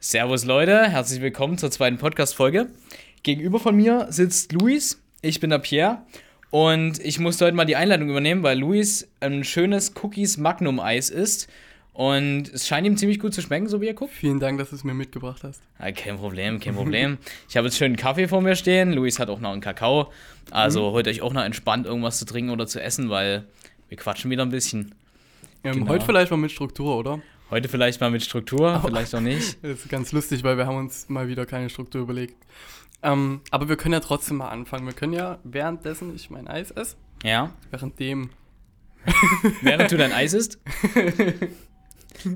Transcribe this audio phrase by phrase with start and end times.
[0.00, 2.68] Servus Leute, herzlich willkommen zur zweiten Podcast-Folge.
[3.22, 5.98] Gegenüber von mir sitzt Luis, ich bin der Pierre
[6.50, 11.10] und ich musste heute mal die Einleitung übernehmen, weil Luis ein schönes Cookies Magnum Eis
[11.10, 11.48] isst
[11.92, 14.14] und es scheint ihm ziemlich gut zu schmecken, so wie er guckt.
[14.14, 15.60] Vielen Dank, dass du es mir mitgebracht hast.
[15.78, 17.18] Ja, kein Problem, kein Problem.
[17.50, 20.10] ich habe jetzt schön einen Kaffee vor mir stehen, Luis hat auch noch einen Kakao,
[20.50, 20.92] also Mhm.
[20.92, 23.44] holt euch auch noch entspannt irgendwas zu trinken oder zu essen, weil
[23.90, 24.94] wir quatschen wieder ein bisschen.
[25.62, 25.88] Ähm, Genau.
[25.88, 27.20] Heute vielleicht mal mit Struktur, oder?
[27.50, 29.58] Heute vielleicht mal mit Struktur, vielleicht auch nicht.
[29.62, 32.36] Das ist ganz lustig, weil wir haben uns mal wieder keine Struktur überlegt.
[33.02, 34.86] Ähm, aber wir können ja trotzdem mal anfangen.
[34.86, 36.94] Wir können ja währenddessen ich mein Eis esse,
[37.24, 38.30] Ja, währenddem
[39.62, 40.60] während du dein Eis isst.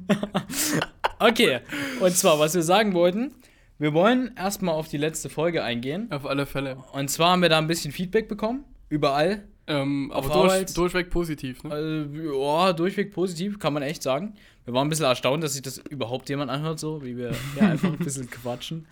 [1.20, 1.60] okay,
[2.00, 3.34] und zwar, was wir sagen wollten,
[3.78, 6.10] wir wollen erstmal auf die letzte Folge eingehen.
[6.10, 6.82] auf alle Fälle.
[6.92, 9.44] Und zwar haben wir da ein bisschen Feedback bekommen, überall.
[9.66, 11.70] Ähm, aber durch, durchweg positiv, ne?
[11.70, 14.34] Also, ja, durchweg positiv, kann man echt sagen.
[14.64, 17.68] Wir waren ein bisschen erstaunt, dass sich das überhaupt jemand anhört, so wie wir ja,
[17.70, 18.86] einfach ein bisschen quatschen,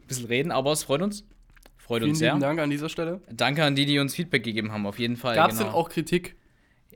[0.00, 1.24] ein bisschen reden, aber es freut uns.
[1.76, 2.32] Freut Vielen uns sehr.
[2.32, 3.20] lieben Dank an dieser Stelle.
[3.30, 5.34] Danke an die, die uns Feedback gegeben haben, auf jeden Fall.
[5.34, 5.70] Gab es genau.
[5.70, 6.36] denn auch Kritik?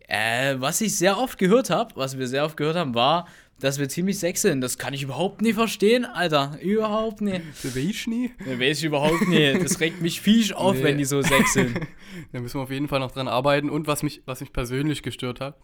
[0.08, 3.27] Äh, was ich sehr oft gehört habe, was wir sehr oft gehört haben, war,
[3.61, 4.61] dass wir ziemlich sechseln.
[4.61, 6.58] Das kann ich überhaupt nie verstehen, Alter.
[6.61, 7.41] Überhaupt nie.
[7.62, 8.33] Der weiß nie.
[8.45, 9.53] Ne, weiß ich überhaupt nie.
[9.58, 10.83] Das regt mich fisch auf, Nee.
[10.84, 11.86] wenn die so sechseln.
[12.33, 13.70] Da müssen wir auf jeden Fall noch dran arbeiten.
[13.70, 15.56] Und was mich, was mich persönlich gestört hat,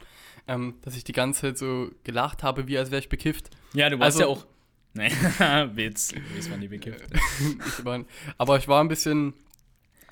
[0.46, 3.50] ähm, dass ich die ganze Zeit so gelacht habe, wie als wäre ich bekifft.
[3.74, 4.46] Ja, du warst Also- ja auch.
[4.94, 5.10] Nee,
[5.74, 6.14] Witz.
[6.34, 7.04] Witz war nie bekifft.
[7.66, 8.02] ich war,
[8.38, 9.34] aber ich war ein bisschen,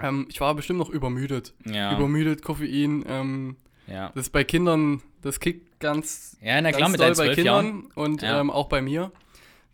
[0.00, 1.54] ähm, ich war bestimmt noch übermüdet.
[1.64, 1.96] Ja.
[1.96, 3.02] Übermüdet, Koffein.
[3.08, 4.10] Ähm, ja.
[4.14, 7.34] das ist bei Kindern, das kickt ganz, Ja, na klar, ganz mit doll deinen bei
[7.34, 7.86] Kindern Jahren.
[7.94, 8.40] und Ja.
[8.40, 9.12] ähm, auch bei mir.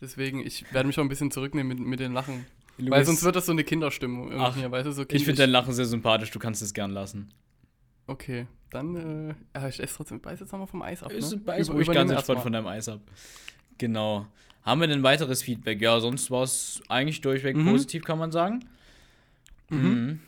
[0.01, 2.45] Deswegen, ich werde mich auch ein bisschen zurücknehmen mit, mit den Lachen.
[2.79, 5.51] Luis, Weil sonst wird das so eine Kinderstimmung Ach, weißt du, so Ich finde dein
[5.51, 7.31] Lachen sehr sympathisch, du kannst es gern lassen.
[8.09, 11.19] Okay, dann, äh, ich esse trotzdem, beiß jetzt nochmal vom Eis ab, ne?
[11.19, 13.01] Ist beiß Über- ruhig ganz entspannt von deinem Eis ab.
[13.79, 14.27] Genau.
[14.65, 15.81] Haben wir denn weiteres Feedback?
[15.81, 17.67] Ja, sonst war es eigentlich durchweg Mhm.
[17.67, 18.65] positiv, kann man sagen.
[19.71, 20.21] Mhm.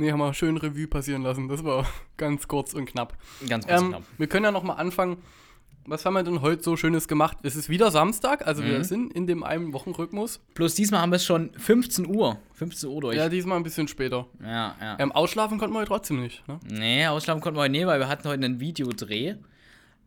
[0.00, 1.46] Nee, haben wir schön Revue passieren lassen.
[1.48, 1.86] Das war
[2.16, 3.16] ganz kurz und knapp.
[3.48, 4.02] Ganz, ganz Ähm, knapp.
[4.18, 5.18] wir können ja nochmal anfangen.
[5.86, 7.38] Was haben wir denn heute so Schönes gemacht?
[7.42, 8.84] Es ist wieder Samstag, also wir Mhm.
[8.84, 10.40] sind in dem einen Wochenrhythmus.
[10.54, 12.38] Plus diesmal haben wir es schon 15 Uhr.
[12.54, 13.16] 15 Uhr durch.
[13.16, 14.26] Ja, diesmal ein bisschen später.
[14.42, 14.74] ja.
[14.80, 14.96] ja.
[14.98, 16.46] Ähm, ausschlafen konnten wir heute trotzdem nicht.
[16.48, 16.60] Ne?
[16.70, 19.34] Nee, ausschlafen konnten wir heute nicht, weil wir hatten heute einen Videodreh.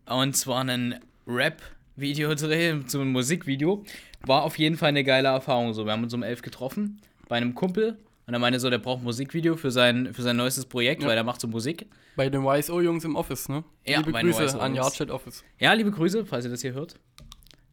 [0.05, 0.95] Und zwar einen
[1.27, 3.83] Rap-Videodreh, ein Musikvideo.
[4.25, 5.73] War auf jeden Fall eine geile Erfahrung.
[5.73, 7.97] So, wir haben uns um elf getroffen bei einem Kumpel.
[8.25, 11.09] Und er meinte so, der braucht Musikvideo für sein, für sein neuestes Projekt, Ja.
[11.09, 11.87] weil er macht so Musik.
[12.15, 13.63] Bei den YSO-Jungs im Office, ne?
[13.85, 14.75] Ja, Liebe Grüße an.
[14.75, 15.43] Yardchat Office.
[15.59, 16.95] Ja, liebe Grüße, falls ihr das hier hört.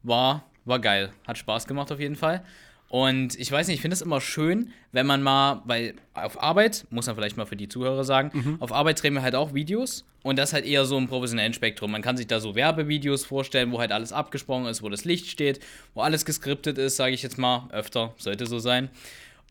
[0.03, 1.11] War, war geil.
[1.27, 2.43] Hat Spaß gemacht auf jeden Fall.
[2.89, 6.87] Und ich weiß nicht, ich finde es immer schön, wenn man mal, weil auf Arbeit,
[6.91, 8.57] muss man vielleicht mal für die Zuhörer sagen, Mhm.
[8.61, 11.93] auf Arbeit drehen wir halt auch Videos und das halt eher so im professionellen Spektrum.
[11.93, 15.29] Man kann sich da so Werbevideos vorstellen, wo halt alles abgesprochen ist, wo das Licht
[15.29, 15.61] steht,
[15.95, 18.91] wo alles geskriptet ist, sage ich jetzt mal, öfter, sollte so sein.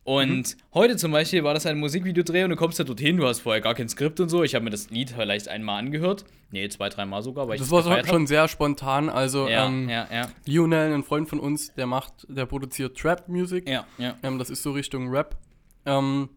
[0.02, 0.44] Und Mhm.
[0.74, 3.60] heute zum Beispiel war das ein Musikvideodreh und du kommst da dorthin, du hast vorher
[3.60, 4.42] gar kein Skript und so.
[4.42, 6.24] Ich habe mir das Lied vielleicht einmal angehört.
[6.50, 8.14] Nee, zwei, dreimal sogar, weil ich Das es war gefeiert hab.
[8.14, 9.08] schon sehr spontan.
[9.10, 10.28] Also, Ja, ähm, ja, ja.
[10.46, 13.68] Lionel, ein Freund von uns, der macht, der produziert Trap-Music.
[13.68, 14.16] Ja, ja.
[14.22, 15.36] Ähm, das ist so Richtung Rap.
[15.86, 16.30] Ähm,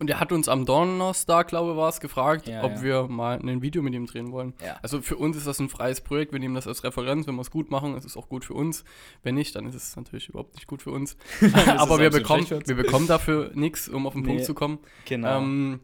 [0.00, 2.82] und er hat uns am Donnerstag, glaube ich, war es, gefragt, Ja, ob ja.
[2.82, 4.54] wir mal ein Video mit ihm drehen wollen.
[4.64, 4.78] Ja.
[4.82, 7.42] Also für uns ist das ein freies Projekt, wir nehmen das als Referenz, wenn wir
[7.42, 8.84] es gut machen, ist es auch gut für uns.
[9.22, 11.16] Wenn nicht, dann ist es natürlich überhaupt nicht gut für uns.
[11.76, 14.28] Aber wir bekommen, wir bekommen dafür nichts, um auf den Nee.
[14.28, 14.78] Punkt zu kommen.
[15.04, 15.38] Genau.
[15.38, 15.80] Ähm,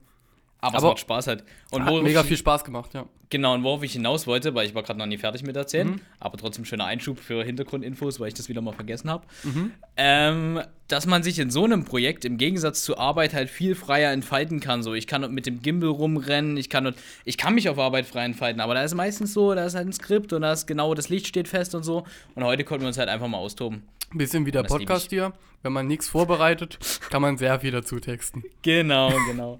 [0.58, 1.44] aber, es aber- macht Spaß halt.
[1.70, 3.06] Und hat mega ich, viel Spaß gemacht, ja.
[3.28, 5.88] Genau, und worauf ich hinaus wollte, weil ich war gerade noch nie fertig mit erzählen,
[5.90, 6.00] Mhm.
[6.18, 9.26] aber trotzdem schöner Einschub für Hintergrundinfos, weil ich das wieder mal vergessen habe.
[9.44, 9.72] Mhm.
[9.96, 14.12] Ähm, dass man sich in so einem Projekt im Gegensatz zur Arbeit halt viel freier
[14.12, 14.82] entfalten kann.
[14.82, 18.06] So, ich kann mit dem Gimbal rumrennen, ich kann dort, ich kann mich auf Arbeit
[18.06, 20.66] frei entfalten, aber da ist meistens so, da ist halt ein Skript und da ist
[20.66, 22.04] genau das Licht steht fest und so.
[22.34, 23.82] Und heute konnten wir uns halt einfach mal austoben.
[24.12, 25.32] Bisschen wie der Podcast hier.
[25.62, 26.78] Wenn man nichts vorbereitet,
[27.10, 28.44] kann man sehr viel dazu texten.
[28.62, 29.58] Genau, genau.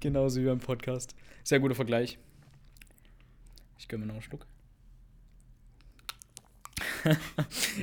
[0.00, 1.14] Genauso wie beim Podcast.
[1.44, 2.18] Sehr guter Vergleich.
[3.78, 4.46] Ich gönne mir noch einen Schluck.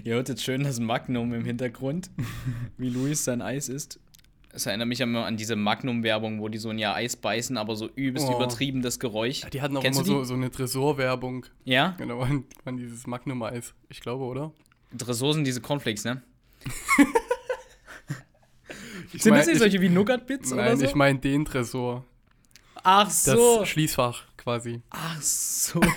[0.03, 2.09] Ihr hört jetzt schön das Magnum im Hintergrund,
[2.77, 3.99] wie Luis sein Eis isst.
[4.55, 7.75] Es erinnert mich immer an diese Magnum-Werbung, wo die so ein Jahr Eis beißen, aber
[7.75, 8.35] so übelst Oh.
[8.35, 9.41] übertrieben das Geräusch.
[9.51, 11.45] Die hatten auch Kennst immer so, so eine Tresorwerbung.
[11.65, 11.95] Ja?
[11.97, 13.73] Genau, an, an dieses Magnum-Eis.
[13.89, 14.51] Ich glaube, oder?
[14.95, 16.21] Tresor sind diese Cornflakes, ne?
[19.11, 20.85] Ich Sind mein- das nicht ich- solche wie Nougat-Bits oder Nein, so?
[20.85, 22.03] ich meine den Tresor.
[22.83, 23.63] Ach Das so.
[23.65, 24.81] Schließfach quasi.
[24.89, 25.79] Ach so.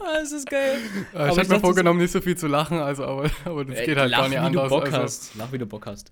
[0.00, 0.78] ah, das ist geil.
[1.12, 3.84] Äh, Aber ich habe mir vorgenommen, nicht so viel zu lachen, also aber, aber das
[3.84, 4.64] geht halt lach, gar nicht wie anders.
[4.64, 5.34] Du Bock also, hast.
[5.36, 6.10] Lach, wie du Bock hast.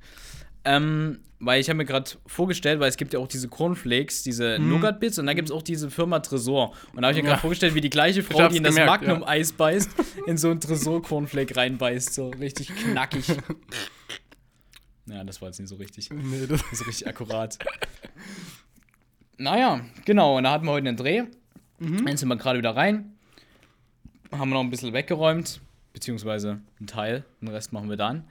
[0.64, 4.58] Ähm, weil ich habe mir gerade vorgestellt, weil es gibt ja auch diese Cornflakes, diese
[4.58, 4.68] Mhm.
[4.68, 6.74] Nougat-Bits und dann gibt es auch diese Firma Tresor.
[6.92, 7.34] Und da habe ich mir Ja.
[7.34, 9.90] gerade vorgestellt, wie die gleiche Frau, die in das Magnum-Eis beißt,
[10.26, 12.12] in so ein Tresor-Cornflake reinbeißt.
[12.14, 13.24] So richtig knackig.
[15.06, 16.08] Ja, das war jetzt nicht so richtig.
[16.12, 17.58] Nee, das So richtig akkurat.
[19.38, 20.36] Naja, genau.
[20.38, 21.22] Und da hatten wir heute einen Dreh.
[21.78, 22.04] Mhm.
[22.06, 23.16] Dann sind wir gerade wieder rein.
[24.32, 25.60] Haben wir noch ein bisschen weggeräumt.
[25.92, 27.24] Beziehungsweise einen Teil.
[27.40, 28.24] Den Rest machen wir dann.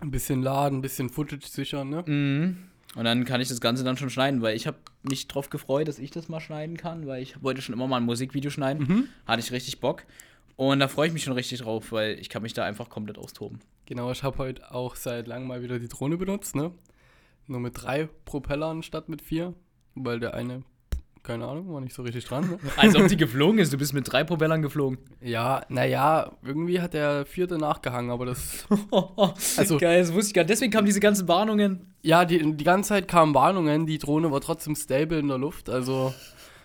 [0.00, 2.04] ein bisschen laden, ein bisschen Footage sichern, ne?
[2.06, 2.68] Mhm.
[2.94, 5.88] Und dann kann ich das Ganze dann schon schneiden, weil ich habe mich drauf gefreut,
[5.88, 8.86] dass ich das mal schneiden kann, weil ich wollte schon immer mal ein Musikvideo schneiden.
[8.86, 9.08] Mhm.
[9.26, 10.04] Hatte ich richtig Bock.
[10.56, 13.18] Und da freue ich mich schon richtig drauf, weil ich kann mich da einfach komplett
[13.18, 13.60] austoben.
[13.86, 16.72] Genau, ich habe heute auch seit langem mal wieder die Drohne benutzt, ne?
[17.46, 19.54] Nur mit drei Propellern statt mit vier,
[19.94, 20.62] weil der eine,
[21.28, 22.48] keine Ahnung, war nicht so richtig dran.
[22.48, 22.58] Ne?
[22.78, 23.70] Als ob die geflogen ist.
[23.70, 24.98] Du bist mit drei Propellern geflogen.
[25.20, 28.66] ja, naja, irgendwie hat der vierte nachgehangen, aber das.
[29.58, 30.50] also, Geil, das wusste ich gar nicht.
[30.50, 31.92] Deswegen kamen diese ganzen Warnungen.
[32.00, 35.68] Ja, die, die ganze Zeit kamen Warnungen, die Drohne war trotzdem stable in der Luft,
[35.68, 36.14] also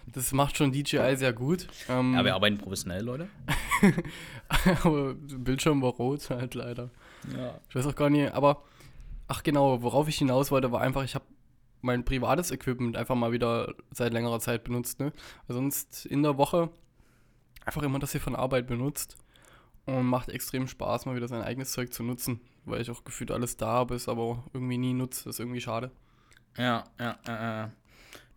[0.06, 1.68] das macht schon DJI sehr gut.
[1.90, 3.28] Ähm, Ja, wir arbeiten professionell, Leute.
[4.84, 6.90] aber der Bildschirm war rot halt leider.
[7.38, 7.60] Ja.
[7.68, 8.64] Ich weiß auch gar nicht, aber
[9.28, 11.26] ach genau, worauf ich hinaus wollte, war einfach, ich habe
[11.84, 15.12] mein privates Equipment einfach mal wieder seit längerer Zeit benutzt, ne?
[15.48, 16.70] Weil sonst in der Woche
[17.66, 19.18] einfach immer das hier von Arbeit benutzt
[19.86, 23.32] und macht extrem Spaß, mal wieder sein eigenes Zeug zu nutzen, weil ich auch gefühlt
[23.32, 25.92] alles da habe, es aber irgendwie nie nutze, das ist irgendwie schade.
[26.58, 27.72] Ja, ja, ja, ja.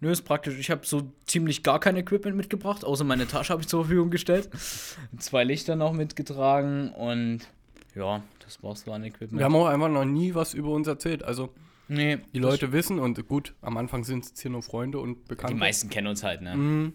[0.01, 0.59] Nö, ist praktisch.
[0.59, 4.11] Ich habe so ziemlich gar kein Equipment mitgebracht, außer meine Tasche habe ich zur Verfügung
[4.11, 4.51] gestellt.
[5.19, 7.49] Zwei Lichter noch mitgetragen und
[7.95, 9.39] ja, das war's so an Equipment.
[9.39, 11.55] Wir haben auch einfach noch nie was über uns erzählt, also
[11.89, 15.55] nee, die Leute wissen und gut, am Anfang sind es hier nur Freunde und Bekannte.
[15.55, 16.57] Die meisten kennen uns halt, ne?
[16.57, 16.93] Mhm.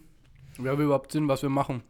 [0.58, 1.82] Wer will überhaupt Sinn, was wir machen?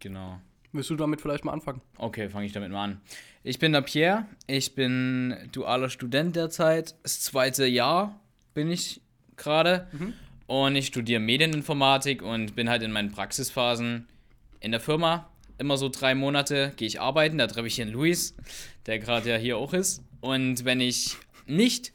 [0.00, 0.38] Genau.
[0.72, 1.80] Willst du damit vielleicht mal anfangen?
[1.98, 3.00] Okay, fange ich damit mal an.
[3.42, 6.96] Ich bin der Pierre, ich bin dualer Student derzeit.
[7.02, 8.20] Das zweite Jahr
[8.54, 9.00] bin ich
[9.36, 9.88] gerade.
[10.46, 14.08] Und ich studiere Medieninformatik und bin halt in meinen Praxisphasen
[14.60, 15.30] in der Firma.
[15.58, 17.38] Immer so drei Monate gehe ich arbeiten.
[17.38, 18.34] Da treffe ich hier einen Luis,
[18.86, 20.02] der gerade ja hier auch ist.
[20.20, 21.16] Und wenn ich
[21.46, 21.92] nicht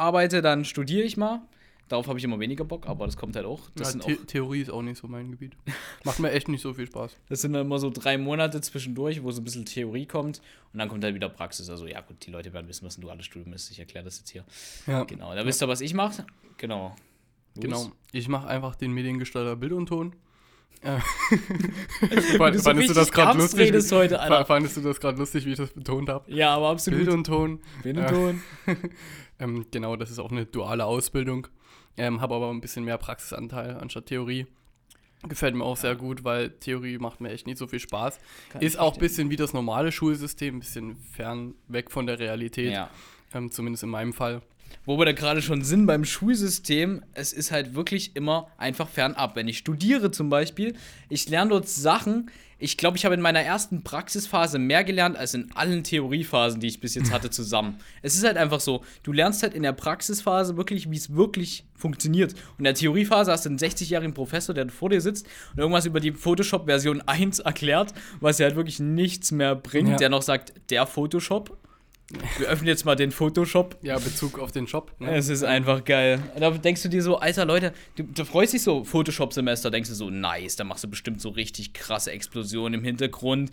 [0.00, 1.42] arbeite, dann studiere ich mal.
[1.90, 3.68] Darauf habe ich immer weniger Bock, aber das kommt halt auch.
[3.74, 5.56] Das, ja, The auch, Theorie ist auch nicht so mein Gebiet.
[6.04, 7.16] Macht mir echt nicht so viel Spaß.
[7.28, 10.40] das sind dann immer so drei Monate zwischendurch, wo so ein bisschen Theorie kommt.
[10.72, 11.68] Und dann kommt halt wieder Praxis.
[11.68, 13.72] Also ja gut, die Leute werden wissen, was ein duales Studium ist.
[13.72, 14.44] Ich erkläre das jetzt hier.
[14.86, 16.24] Ja, Genau, da wisst ihr, was ich mache.
[16.58, 16.94] Genau.
[17.56, 17.64] Luis?
[17.64, 17.92] genau.
[18.12, 20.14] Ich mache einfach den mediengestalter Bild und Ton.
[20.82, 23.92] Wie fand, du so fandest du das gerade lustig?
[23.92, 24.44] heute, Alter.
[24.46, 26.32] Fandest du das gerade lustig, wie ich das betont habe?
[26.32, 27.00] Ja, aber absolut.
[27.00, 27.60] Bild und Ton.
[27.82, 28.42] Bild und Ton.
[29.40, 31.46] Ähm, genau, das ist auch eine duale Ausbildung.
[31.96, 34.46] Ähm, habe aber ein bisschen mehr Praxisanteil anstatt Theorie.
[35.28, 38.20] Gefällt mir auch sehr gut, weil Theorie macht mir echt nicht so viel Spaß.
[38.50, 42.18] Kann ist auch ein bisschen wie das normale Schulsystem, ein bisschen fern weg von der
[42.18, 42.72] Realität.
[42.72, 42.90] Ja.
[43.32, 44.42] Ähm, zumindest in meinem Fall.
[44.86, 49.36] Wo wir da gerade schon sind beim Schulsystem, es ist halt wirklich immer einfach fernab.
[49.36, 50.74] Wenn ich studiere zum Beispiel,
[51.08, 52.30] ich lerne dort Sachen.
[52.62, 56.66] Ich glaube, ich habe in meiner ersten Praxisphase mehr gelernt als in allen Theoriephasen, die
[56.66, 57.76] ich bis jetzt hatte, zusammen.
[58.02, 61.64] es ist halt einfach so, du lernst halt in der Praxisphase wirklich, wie es wirklich
[61.74, 62.32] funktioniert.
[62.34, 65.86] Und in der Theoriephase hast du einen 60-jährigen Professor, der vor dir sitzt und irgendwas
[65.86, 69.96] über die Photoshop Version 1 erklärt, was dir halt wirklich nichts mehr bringt, Ja.
[69.96, 71.56] der noch sagt, der Photoshop.
[72.38, 73.76] Wir öffnen jetzt mal den Photoshop.
[73.82, 74.92] Ja, Bezug auf den Shop.
[74.98, 75.14] Ne?
[75.14, 76.20] Es ist einfach geil.
[76.38, 79.94] Da denkst du dir so, alter Leute, du, du freust dich so, Photoshop-Semester, denkst du
[79.94, 83.52] so, nice, da machst du bestimmt so richtig krasse Explosionen im Hintergrund,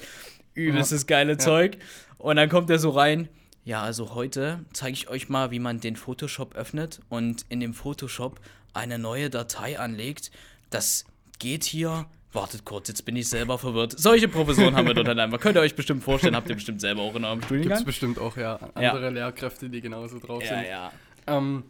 [0.55, 1.77] übelstes geile Zeug.
[2.17, 3.29] Und dann kommt er so rein.
[3.63, 7.73] Ja, also heute zeige ich euch mal, wie man den Photoshop öffnet und in dem
[7.73, 8.39] Photoshop
[8.73, 10.31] eine neue Datei anlegt.
[10.69, 11.05] Das
[11.37, 12.05] geht hier.
[12.33, 13.97] Wartet kurz, jetzt bin ich selber verwirrt.
[13.97, 15.39] Solche Professoren haben wir dort halt einfach.
[15.39, 17.85] Könnt ihr euch bestimmt vorstellen, habt ihr bestimmt selber auch in eurem Gibt es Studiengang.
[17.85, 18.91] bestimmt auch, ja, Ja.
[18.91, 20.67] andere Lehrkräfte, die genauso drauf Ja, sind.
[20.67, 20.91] ja.
[21.25, 21.63] Ähm,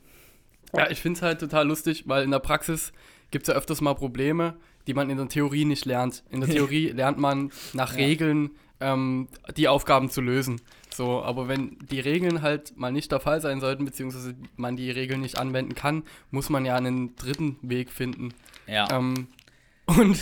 [0.76, 2.92] ja, ich finde es halt total lustig, weil in der Praxis
[3.32, 4.56] gibt es ja öfters mal Probleme,
[4.88, 6.24] die man in der Theorie nicht lernt.
[6.32, 8.06] In der Theorie lernt man nach Ja.
[8.06, 8.50] Regeln
[8.80, 10.60] ähm, die Aufgaben zu lösen.
[10.94, 14.90] So, aber wenn die Regeln halt mal nicht der Fall sein sollten, beziehungsweise man die
[14.92, 18.34] Regeln nicht anwenden kann, muss man ja einen dritten Weg finden.
[18.68, 18.88] Ja.
[18.92, 19.28] Ähm,
[19.88, 20.18] und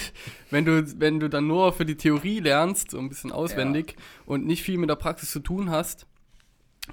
[0.51, 3.95] wenn du, wenn du dann nur für die Theorie lernst, so ein bisschen auswendig
[4.25, 6.05] und nicht viel mit der Praxis zu tun hast,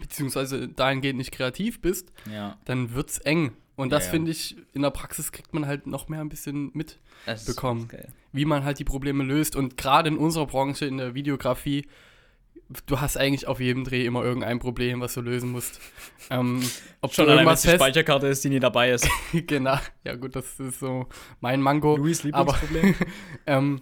[0.00, 2.56] beziehungsweise dahingehend nicht kreativ bist, ja.
[2.64, 3.52] dann wird's eng.
[3.76, 4.10] Und das Ja, ja.
[4.12, 7.54] finde ich, in der Praxis kriegt man halt noch mehr ein bisschen mit, Das ist
[7.54, 7.88] bekommen.
[7.88, 8.08] geil.
[8.32, 9.56] wie man halt die Probleme löst.
[9.56, 11.86] Und gerade in unserer Branche, in der Videografie,
[12.86, 15.80] du hast eigentlich auf jedem Dreh immer irgendein Problem, was du lösen musst.
[16.30, 16.62] Ähm,
[17.00, 17.76] ob Schon du allein, wenn irgendwas es die.
[17.76, 19.08] Speicherkarte ist, die nie dabei ist.
[19.46, 21.06] genau, ja gut, das ist so
[21.40, 21.96] mein Mango.
[21.96, 22.94] Luis aber- Lieblingsproblem.
[23.46, 23.80] Ähm,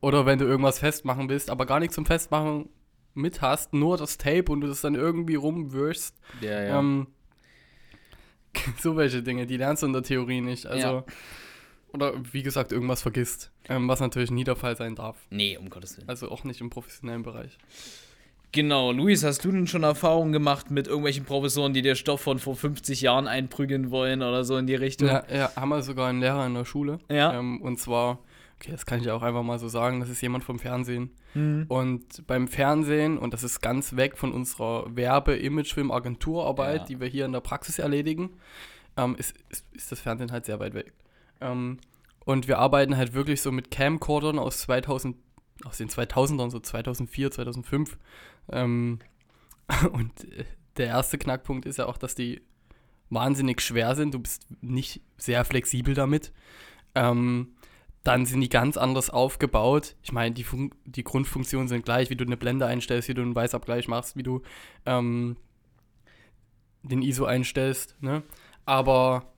[0.00, 2.68] oder wenn du irgendwas festmachen willst, aber gar nichts zum Festmachen
[3.12, 6.16] mit hast, nur das Tape und du das dann irgendwie rumwirfst.
[6.40, 6.78] ja, ja.
[6.78, 7.08] Ähm,
[8.80, 10.66] so welche Dinge, die lernst du in der Theorie nicht.
[10.66, 11.04] Also, Ja.
[11.92, 13.50] oder wie gesagt, irgendwas vergisst.
[13.68, 15.16] Ähm, was natürlich nie der Fall sein darf.
[15.30, 16.08] Nee, um Gottes Willen.
[16.08, 17.58] Also auch nicht im professionellen Bereich.
[18.52, 22.38] Genau, Luis, hast du denn schon Erfahrungen gemacht mit irgendwelchen Professoren, die dir Stoff von
[22.40, 25.08] vor 50 Jahren einprügeln wollen oder so in die Richtung?
[25.08, 26.98] Ja, ja, haben wir sogar einen Lehrer in der Schule.
[27.08, 27.38] Ja.
[27.38, 28.18] Ähm, und zwar,
[28.56, 31.10] okay, das kann ich auch einfach mal so sagen, das ist jemand vom Fernsehen.
[31.34, 31.66] Mhm.
[31.68, 36.84] Und beim Fernsehen, und das ist ganz weg von unserer Werbe-, Imagefilm-, Agenturarbeit, Ja.
[36.86, 38.30] die wir hier in der Praxis erledigen,
[38.96, 40.92] ähm, ist, ist, ist das Fernsehen halt sehr weit weg.
[41.40, 41.78] Ähm,
[42.24, 45.16] und wir arbeiten halt wirklich so mit Camcordern aus 2000,
[45.64, 47.98] aus den 2000ern, so 2004, 2005.
[48.50, 48.98] Ähm,
[49.92, 50.44] und äh,
[50.76, 52.40] der erste Knackpunkt ist ja auch, dass die
[53.10, 54.14] wahnsinnig schwer sind.
[54.14, 56.32] Du bist nicht sehr flexibel damit.
[56.94, 57.54] Ähm,
[58.02, 59.96] dann sind die ganz anders aufgebaut.
[60.02, 60.46] Ich meine, die,
[60.86, 64.22] die Grundfunktionen sind gleich, wie du eine Blende einstellst, wie du einen Weißabgleich machst, wie
[64.22, 64.42] du
[64.86, 65.36] ähm,
[66.82, 67.96] den ISO einstellst.
[68.00, 68.22] Ne?
[68.64, 69.29] Aber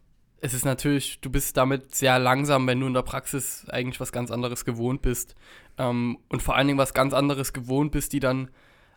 [0.44, 4.10] es ist natürlich, du bist damit sehr langsam, wenn du in der Praxis eigentlich was
[4.10, 5.36] ganz anderes gewohnt bist.
[5.78, 8.50] Ähm, und vor allen Dingen was ganz anderes gewohnt bist, die dann,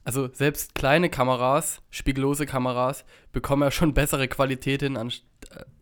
[0.04, 5.14] also selbst kleine Kameras, spiegellose Kameras, bekommen ja schon bessere Qualität hin an,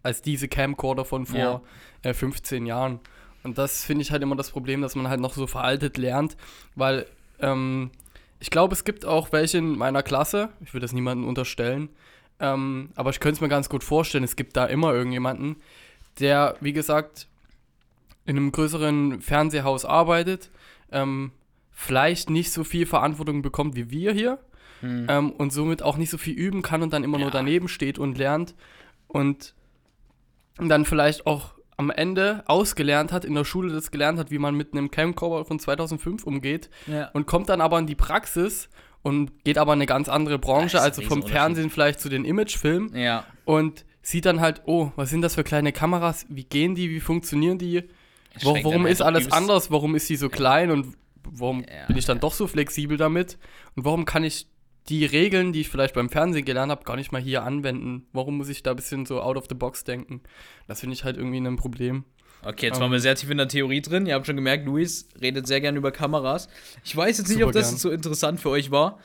[0.03, 1.62] als diese Camcorder von vor Ja.
[2.03, 3.00] äh, 15 Jahren.
[3.43, 6.36] Und das finde ich halt immer das Problem, dass man halt noch so veraltet lernt,
[6.75, 7.05] weil
[7.39, 7.89] ähm,
[8.39, 11.88] ich glaube, es gibt auch welche in meiner Klasse, ich will das niemandem unterstellen,
[12.43, 15.55] ähm, aber ich könnte es mir ganz gut vorstellen, es gibt da immer irgendjemanden,
[16.19, 17.27] der, wie gesagt,
[18.25, 20.51] in einem größeren Fernsehhaus arbeitet,
[20.91, 21.31] ähm,
[21.71, 24.38] vielleicht nicht so viel Verantwortung bekommt wie wir hier
[24.81, 25.07] Hm.
[25.09, 27.33] ähm, und somit auch nicht so viel üben kann und dann immer nur Ja.
[27.33, 28.53] daneben steht und lernt
[29.07, 29.53] und
[30.57, 34.55] dann vielleicht auch am Ende ausgelernt hat, in der Schule das gelernt hat, wie man
[34.55, 37.09] mit einem Camcorder von 2005 umgeht Ja.
[37.13, 38.69] und kommt dann aber in die Praxis
[39.03, 41.22] und geht aber in eine ganz andere Branche, Ja, also vom.
[41.24, 43.25] Fernsehen vielleicht zu den Imagefilmen ja.
[43.45, 47.00] und sieht dann halt, oh, was sind das für kleine Kameras, wie gehen die, wie
[47.00, 47.83] funktionieren die,
[48.41, 52.05] Wo, warum ist alles anders, warum ist die so klein und warum Ja, bin ich
[52.05, 53.38] dann doch so flexibel damit
[53.75, 54.48] und warum kann ich
[54.89, 58.05] die Regeln, die ich vielleicht beim Fernsehen gelernt habe, gar nicht mal hier anwenden.
[58.12, 60.22] Warum muss ich da ein bisschen so out of the box denken?
[60.67, 62.03] Das finde ich halt irgendwie ein Problem.
[62.45, 62.81] Okay, jetzt Ähm.
[62.81, 64.05] waren wir sehr tief in der Theorie drin.
[64.05, 66.50] Ihr habt schon gemerkt, Luis redet sehr gerne über Kameras.
[66.83, 69.00] Ich weiß jetzt nicht, Super ob das so interessant für euch war,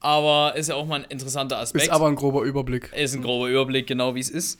[0.00, 1.84] aber ist ja auch mal ein interessanter Aspekt.
[1.84, 2.92] Ist aber ein grober Überblick.
[2.92, 4.58] ist ein grober Überblick, genau wie es ist.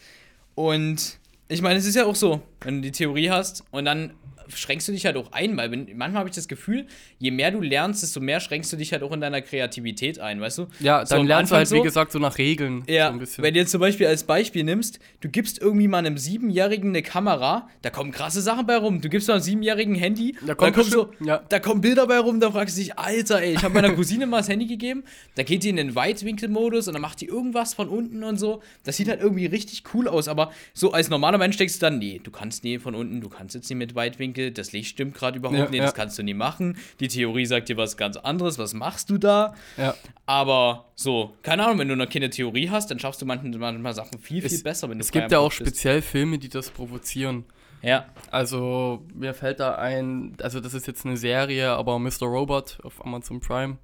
[0.54, 1.18] Und
[1.48, 4.12] ich meine, es ist ja auch so, wenn du die Theorie hast und dann
[4.54, 6.86] schränkst du dich halt auch ein, weil manchmal habe ich das Gefühl,
[7.18, 10.40] je mehr du lernst, desto mehr schränkst du dich halt auch in deiner Kreativität ein,
[10.40, 10.66] weißt du?
[10.80, 12.82] Ja, So dann am lernst du halt, wie so- gesagt, so nach Regeln.
[12.88, 13.44] Ja, so ein bisschen.
[13.44, 17.02] wenn du jetzt zum Beispiel als Beispiel nimmst, du gibst irgendwie mal einem Siebenjährigen eine
[17.02, 19.00] Kamera, da kommen krasse Sachen bei rum.
[19.00, 21.42] Du gibst mal einem Siebenjährigen ein Handy, Da kommt kommen so, ja.
[21.48, 24.26] da kommen Bilder bei rum, da fragst du dich, Alter, ey, ich habe meiner Cousine
[24.26, 25.04] mal das Handy gegeben,
[25.34, 28.62] da geht die in den Weitwinkelmodus und dann macht die irgendwas von unten und so.
[28.84, 31.98] Das sieht halt irgendwie richtig cool aus, aber so als normaler Mensch denkst du dann,
[31.98, 35.14] nee, du kannst nie von unten, du kannst jetzt nicht mit Weitwinkel, das Licht stimmt
[35.14, 35.84] gerade überhaupt Ja, nicht, ja.
[35.84, 36.76] das kannst du nie machen.
[37.00, 39.54] Die Theorie sagt dir was ganz anderes, was machst du da?
[39.76, 39.94] ja.
[40.26, 44.18] Aber so, keine Ahnung, wenn du noch keine Theorie hast, dann schaffst du manchmal, Sachen
[44.20, 45.60] viel, viel Es- besser, wenn du Es gibt ja auch bist.
[45.60, 47.44] speziell Filme, die das provozieren.
[47.82, 52.22] Ja, Also, mir fällt da ein, also das ist jetzt eine Serie, aber Mr.
[52.26, 53.78] Robot auf Amazon Prime,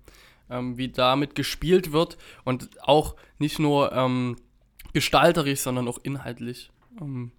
[0.50, 4.36] ähm, wie damit gespielt wird und auch nicht nur ähm,
[4.92, 6.70] gestalterisch, sondern auch inhaltlich.
[7.00, 7.32] Ähm,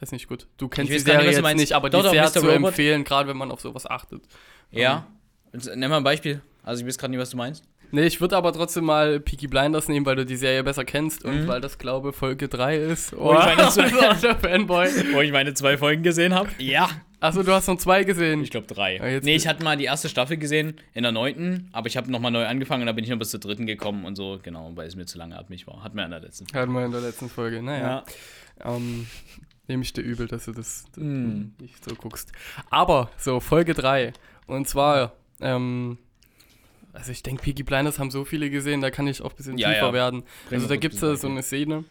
[0.00, 0.46] weiß nicht, gut.
[0.56, 2.68] Du kennst die nicht, Serie du jetzt nicht, aber Doch, die ist sehr zu Robot.
[2.70, 4.22] empfehlen, gerade wenn man auf sowas achtet.
[4.70, 5.06] ja.
[5.52, 6.42] Und Nenn mal ein Beispiel.
[6.64, 7.64] Also, ich weiß gerade nicht, was du meinst.
[7.92, 11.24] Nee, ich würde aber trotzdem mal Peaky Blinders nehmen, weil du die Serie besser kennst
[11.24, 11.46] und Mhm.
[11.46, 13.14] weil das, glaube Folge 3 ist.
[13.14, 13.88] Oh, ich meine, zwei-
[14.20, 14.88] der Fanboy.
[15.14, 16.48] Wo ich meine zwei Folgen gesehen habe?
[16.58, 16.90] Ja.
[17.20, 18.42] Achso, du hast noch zwei gesehen.
[18.42, 19.00] Ich glaube drei.
[19.00, 21.96] Ah, jetzt- nee, ich hatte mal die erste Staffel gesehen in der neunten, aber ich
[21.96, 24.40] habe nochmal neu angefangen und da bin ich noch bis zur dritten gekommen und so,
[24.42, 25.82] genau, weil es mir zu langatmig war.
[25.84, 26.46] Hat mir in der letzten.
[26.52, 27.62] Hatten wir in der letzten Folge.
[27.62, 28.04] Naja.
[28.64, 29.06] Ähm,
[29.68, 31.52] nehme ich dir übel, dass du das Mm.
[31.60, 32.32] nicht so guckst.
[32.70, 34.12] Aber, so, Folge 3.
[34.46, 35.98] Und zwar, ähm,
[36.92, 39.58] also ich denke, Peaky Blinders haben so viele gesehen, da kann ich auch ein bisschen
[39.58, 39.92] Ja, tiefer ja.
[39.92, 40.22] werden.
[40.48, 41.84] Bring also da gibt es ja so eine Szene.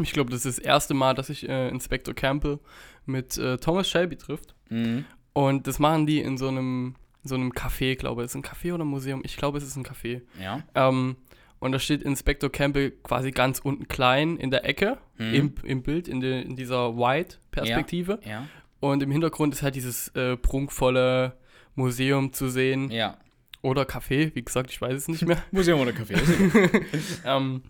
[0.00, 2.58] Ich glaube, das ist das erste Mal, dass sich äh, Inspector Campbell
[3.06, 4.54] mit äh, Thomas Shelby trifft.
[4.68, 5.04] Mhm.
[5.32, 8.26] Und das machen die in so einem, in so einem Café, glaube ich.
[8.26, 9.22] Ist es ein Café oder ein Museum?
[9.24, 10.20] Ich glaube, es ist ein Café.
[10.42, 10.62] Ja.
[10.74, 11.16] Ähm,
[11.58, 15.34] und da steht Inspector Campbell quasi ganz unten klein in der Ecke, Mhm.
[15.34, 18.20] im, im Bild, in, de, in dieser Wide-Perspektive.
[18.24, 18.46] Ja.
[18.80, 21.36] Und im Hintergrund ist halt dieses äh, prunkvolle
[21.74, 22.90] Museum zu sehen.
[22.90, 23.16] Ja.
[23.62, 25.42] Oder Café, wie gesagt, ich weiß es nicht mehr.
[25.50, 26.14] Museum oder Café.
[27.24, 27.62] ähm,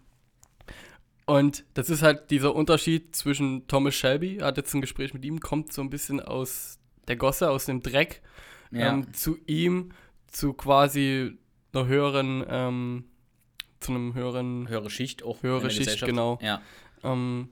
[1.25, 5.25] und das ist halt dieser Unterschied zwischen Thomas Shelby, er hat jetzt ein Gespräch mit
[5.25, 6.79] ihm, kommt so ein bisschen aus
[7.09, 8.23] der Gosse, aus dem Dreck,
[8.71, 8.93] ja.
[8.93, 9.91] ähm, zu ihm,
[10.29, 11.37] zu quasi
[11.73, 13.05] einer höheren, ähm,
[13.81, 15.43] zu einem höheren höhere Schicht auch.
[15.43, 16.39] höhere Schicht, genau.
[16.43, 16.61] Ja.
[17.05, 17.49] Ähm,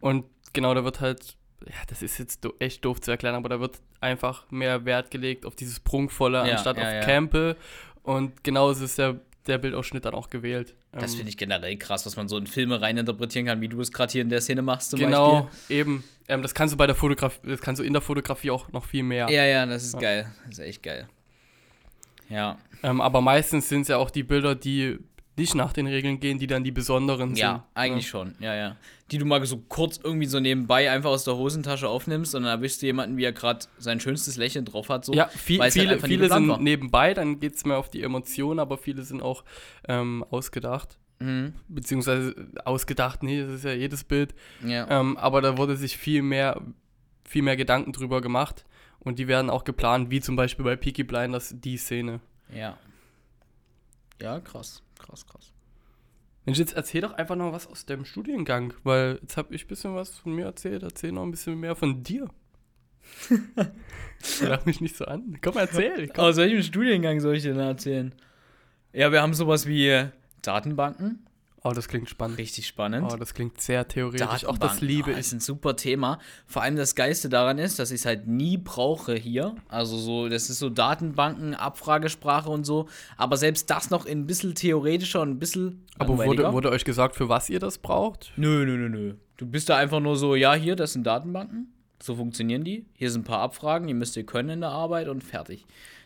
[0.00, 3.48] Und genau, da wird halt, ja, das ist jetzt do echt doof zu erklären, aber
[3.48, 7.00] da wird einfach mehr Wert gelegt auf dieses Prunkvolle Ja, anstatt ja, auf ja.
[7.00, 7.56] Campbell.
[8.02, 10.74] Und genauso ist der, der Bildausschnitt dann auch gewählt.
[10.92, 13.80] Das Ähm, finde ich generell krass, was man so in Filme reininterpretieren kann, wie du
[13.80, 16.04] es gerade hier in der Szene machst zum Genau, eben.
[16.28, 18.84] Ähm, das kannst du bei der Fotografie, das kannst du in der Fotografie auch noch
[18.84, 19.24] viel mehr.
[19.24, 19.38] Beispiel.
[19.38, 20.30] Ja, ja, das ist geil.
[20.46, 21.08] Das ist echt geil.
[22.28, 24.98] Ja, Ähm, aber meistens sind es ja auch die Bilder, die
[25.36, 27.38] nicht nach den Regeln gehen, die dann die besonderen sind.
[27.38, 28.34] ja, eigentlich schon.
[28.38, 28.76] Ja, ja.
[29.10, 32.52] Die du mal so kurz irgendwie so nebenbei einfach aus der Hosentasche aufnimmst und dann
[32.58, 35.04] erwischst du jemanden, wie er gerade sein schönstes Lächeln drauf hat.
[35.04, 35.12] So.
[35.12, 36.58] Ja, viel, es halt viele, viele sind war.
[36.60, 39.44] nebenbei, dann geht es mehr auf die Emotionen, aber viele sind auch
[39.88, 40.98] ähm, ausgedacht.
[41.18, 41.54] Mhm.
[41.68, 44.34] Beziehungsweise ausgedacht, nee, das ist ja jedes Bild.
[44.64, 44.86] Ja.
[44.88, 46.60] Ähm, aber da wurde sich viel mehr,
[47.28, 48.64] viel mehr Gedanken drüber gemacht.
[49.04, 52.20] Und die werden auch geplant, wie zum Beispiel bei Peaky Blinders die Szene.
[52.52, 52.78] ja.
[54.22, 54.80] Ja, krass.
[54.98, 55.52] Krass, krass.
[56.46, 59.68] Mensch, jetzt erzähl doch einfach noch was aus deinem Studiengang, weil jetzt habe ich ein
[59.68, 60.82] bisschen was von mir erzählt.
[60.84, 62.28] Erzähl noch ein bisschen mehr von dir.
[64.42, 65.38] Lach mich nicht so an.
[65.42, 66.08] Komm, erzähl.
[66.08, 66.24] Komm.
[66.24, 68.14] Aus welchem Studiengang soll ich dir denn erzählen?
[68.92, 70.06] Ja, wir haben sowas wie
[70.42, 71.26] Datenbanken.
[71.66, 72.36] Oh, das klingt spannend.
[72.36, 73.10] Richtig spannend.
[73.10, 74.44] Oh, das klingt sehr theoretisch.
[74.44, 75.20] Auch das liebe oh, ich.
[75.20, 76.18] ist ein super Thema.
[76.46, 79.56] Vor allem das Geiste daran ist, dass ich es halt nie brauche hier.
[79.68, 82.86] Also so, das ist so Datenbanken, Abfragesprache und so.
[83.16, 87.16] Aber selbst das noch ein bisschen theoretischer und ein bisschen Aber wurde, wurde euch gesagt,
[87.16, 88.34] für was ihr das braucht?
[88.36, 89.14] Nö, nö, nö, nö.
[89.38, 91.72] Du bist da einfach nur so, ja, hier, das sind Datenbanken.
[91.98, 92.84] So funktionieren die.
[92.92, 95.64] Hier sind ein paar Abfragen, die müsst ihr können in der Arbeit und fertig.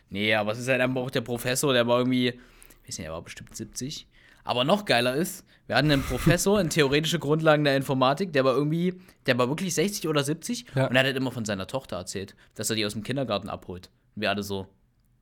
[0.08, 3.06] Nee, aber es ist halt einfach auch der Professor, der war irgendwie, ich weiß nicht,
[3.08, 4.06] er war bestimmt 70.
[4.48, 8.54] Aber noch geiler ist, wir hatten einen Professor in theoretische Grundlagen der Informatik, der war
[8.54, 8.94] irgendwie,
[9.26, 10.86] der war wirklich 60 oder 70 Ja.
[10.86, 13.50] und er hat halt immer von seiner Tochter erzählt, dass er die aus dem Kindergarten
[13.50, 13.90] abholt.
[14.16, 14.66] Und wir alle so,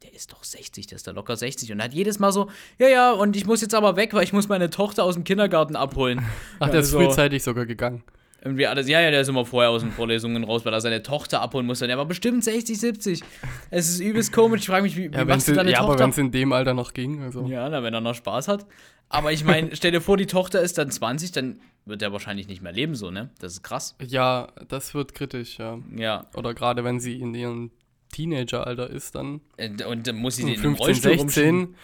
[0.05, 1.73] der ist doch 60, der ist da locker 60.
[1.73, 4.23] Und er hat jedes Mal so, ja, ja, und ich muss jetzt aber weg, weil
[4.23, 6.25] ich muss meine Tochter aus dem Kindergarten abholen.
[6.61, 8.05] Ach, der ist also- frühzeitig sogar gegangen.
[8.47, 11.03] Irgendwie alles, ja, ja, der ist immer vorher aus den Vorlesungen raus, weil er seine
[11.03, 11.87] Tochter abholen musste.
[11.87, 13.23] Der war bestimmt 60, 70.
[13.71, 14.61] Es ist übelst komisch.
[14.63, 16.05] Ich frage mich, wie, wie Ja, wenn's machst du in, deine ja aber Tochter?
[16.05, 17.23] wenn es in dem Alter noch ging.
[17.23, 17.47] Also.
[17.47, 18.67] ja, na, wenn er noch Spaß hat.
[19.09, 22.49] Aber ich meine, stell dir vor, die Tochter ist dann 20, dann wird er wahrscheinlich
[22.49, 23.31] nicht mehr leben, so, ne?
[23.39, 23.95] Das ist krass.
[24.03, 25.79] ja, das wird kritisch, ja.
[25.95, 26.27] Ja.
[26.35, 27.71] Oder gerade wenn sie in ihrem
[28.13, 31.61] Teenageralter ist, dann Äh, Und dann muss sie den im 15, Rollstuhl rumschieben.
[31.61, 31.75] 16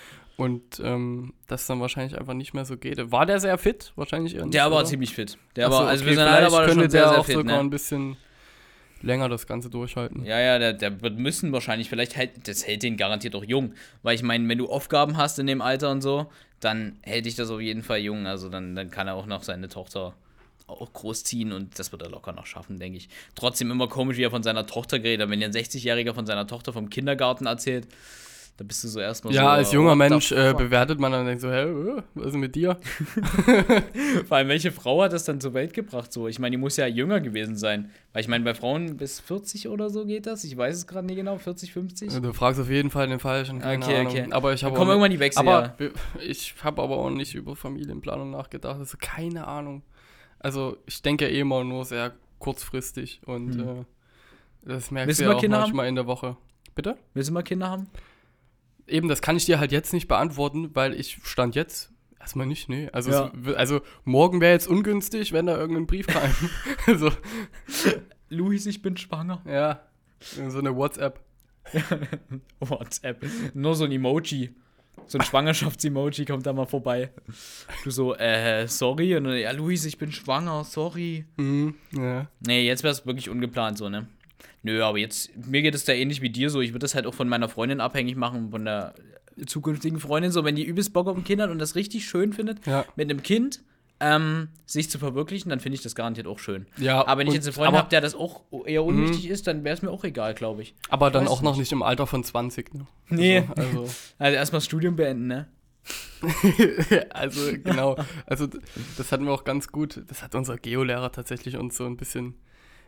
[0.42, 3.12] und ähm, das dann wahrscheinlich einfach nicht mehr so geht.
[3.12, 3.92] War der sehr fit?
[3.94, 4.86] Wahrscheinlich eher nicht, Der war oder?
[4.86, 5.38] ziemlich fit.
[5.54, 7.34] Der Ach so, war, also okay, vielleicht war könnte schon sehr, der sehr auch fit,
[7.36, 7.60] sogar ne?
[7.60, 8.16] ein bisschen
[9.02, 10.24] länger das Ganze durchhalten.
[10.24, 13.74] Ja, ja, der, der wird müssen wahrscheinlich, vielleicht hält, das hält den garantiert auch jung.
[14.02, 16.26] Weil ich meine, wenn du Aufgaben hast in dem Alter und so,
[16.58, 18.26] dann hält dich das auf jeden Fall jung.
[18.26, 20.14] Also dann, dann kann er auch noch seine Tochter
[20.66, 23.08] auch großziehen und das wird er locker noch schaffen, denke ich.
[23.34, 25.28] Trotzdem immer komisch, wie er von seiner Tochter redet.
[25.28, 27.86] Wenn dir ein 60-Jähriger von seiner Tochter vom Kindergarten erzählt,
[28.58, 29.38] da bist du so erstmal so.
[29.40, 32.34] Ja, als junger the Mensch äh, bewertet man dann denkt so, hä, äh, was ist
[32.36, 32.78] mit dir?
[34.28, 36.12] Vor allem, welche Frau hat das dann zur Welt gebracht?
[36.12, 37.90] So, ich meine, die muss ja jünger gewesen sein.
[38.12, 40.44] Weil ich meine, bei Frauen bis 40 oder so geht das.
[40.44, 42.12] Ich weiß es gerade nicht genau, 40, 50.
[42.20, 44.12] Du fragst auf jeden Fall den Falschen, keine Okay, Ahnung.
[44.12, 44.26] okay.
[44.32, 45.40] Aber ich habe kommen irgendwann die Wechsel.
[45.48, 48.78] aber wir- ich habe aber auch nicht über Familienplanung nachgedacht.
[48.78, 49.82] Also keine Ahnung.
[50.38, 53.60] Also ich denke eh immer nur sehr kurzfristig und Hm.
[53.60, 53.84] äh,
[54.64, 55.62] das merkst Willst du ja auch Kinder haben?
[55.64, 56.36] manchmal in der Woche.
[56.74, 56.96] Bitte?
[57.14, 57.86] Willst du mal Kinder haben?
[58.92, 62.68] Eben, das kann ich dir halt jetzt nicht beantworten, weil ich stand jetzt erstmal nicht,
[62.68, 62.88] nee.
[62.92, 63.32] Also, Ja.
[63.46, 66.30] es, also morgen wäre jetzt ungünstig, wenn da irgendein Brief kam.
[66.86, 67.10] also,
[68.28, 69.42] Luis, ich bin schwanger.
[69.46, 69.80] ja,
[70.48, 71.20] so eine WhatsApp.
[72.60, 73.24] WhatsApp.
[73.54, 74.54] Nur so ein Emoji.
[75.06, 77.10] So ein Schwangerschafts-Emoji kommt da mal vorbei.
[77.84, 79.16] Du so, äh, sorry.
[79.16, 81.24] Und dann, ja, Luis, ich bin schwanger, sorry.
[81.36, 82.28] Mhm, ja.
[82.46, 84.06] Nee, jetzt wäre es wirklich ungeplant so, ne?
[84.62, 86.60] Nö, aber jetzt, mir geht es da ähnlich wie dir so.
[86.60, 88.94] Ich würde das halt auch von meiner Freundin abhängig machen, von der
[89.46, 90.30] zukünftigen Freundin.
[90.30, 92.84] So, wenn die übelst Bock auf ein Kind hat und das richtig schön findet, Ja.
[92.96, 93.62] mit einem Kind
[93.98, 96.66] ähm, sich zu verwirklichen, dann finde ich das garantiert auch schön.
[96.76, 99.62] ja Aber wenn ich jetzt einen Freund habe, der das auch eher unwichtig ist, dann
[99.64, 100.74] wäre es mir auch egal, glaube ich.
[100.88, 101.60] Aber dann Weiß auch noch nicht.
[101.60, 102.86] nicht im Alter von 20, ne?
[103.10, 103.44] Nee.
[103.56, 105.46] Also, Also erstmal Studium beenden, ne?
[107.10, 107.96] also, also genau.
[108.26, 108.48] Also
[108.96, 110.02] das hatten wir auch ganz gut.
[110.08, 112.34] Das hat unser Geolehrer tatsächlich uns so ein bisschen,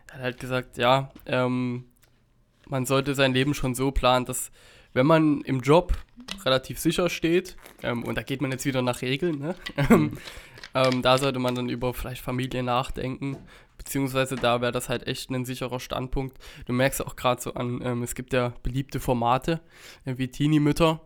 [0.09, 1.85] er hat halt gesagt, ja, ähm,
[2.69, 4.51] man sollte sein Leben schon so planen, dass
[4.93, 5.93] wenn man im Job
[6.45, 9.55] relativ sicher steht, ähm, und da geht man jetzt wieder nach Regeln, ne?
[9.77, 10.17] ähm,
[10.75, 13.37] ähm, da sollte man dann über vielleicht Familie nachdenken,
[13.77, 16.39] beziehungsweise da wäre das halt echt ein sicherer Standpunkt.
[16.67, 19.61] Du merkst auch gerade so an, ähm, es gibt ja beliebte Formate,
[20.05, 21.01] äh, wie Teenie-Mütter,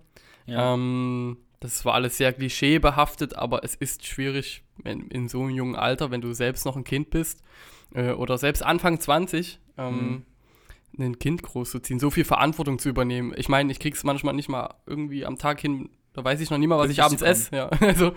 [0.46, 5.76] ähm, das war alles sehr klischeebehaftet, aber es ist schwierig in, in so einem jungen
[5.76, 7.42] Alter, wenn du selbst noch ein Kind bist
[7.94, 10.24] äh, oder selbst Anfang 20, ähm,
[10.98, 13.32] ein Kind großzuziehen, so viel Verantwortung zu übernehmen.
[13.36, 16.58] Ich meine, ich krieg's manchmal nicht mal irgendwie am Tag hin, Da weiß ich noch
[16.58, 17.54] nie mal, was Pünktlich ich abends esse.
[17.54, 18.12] Ja, also,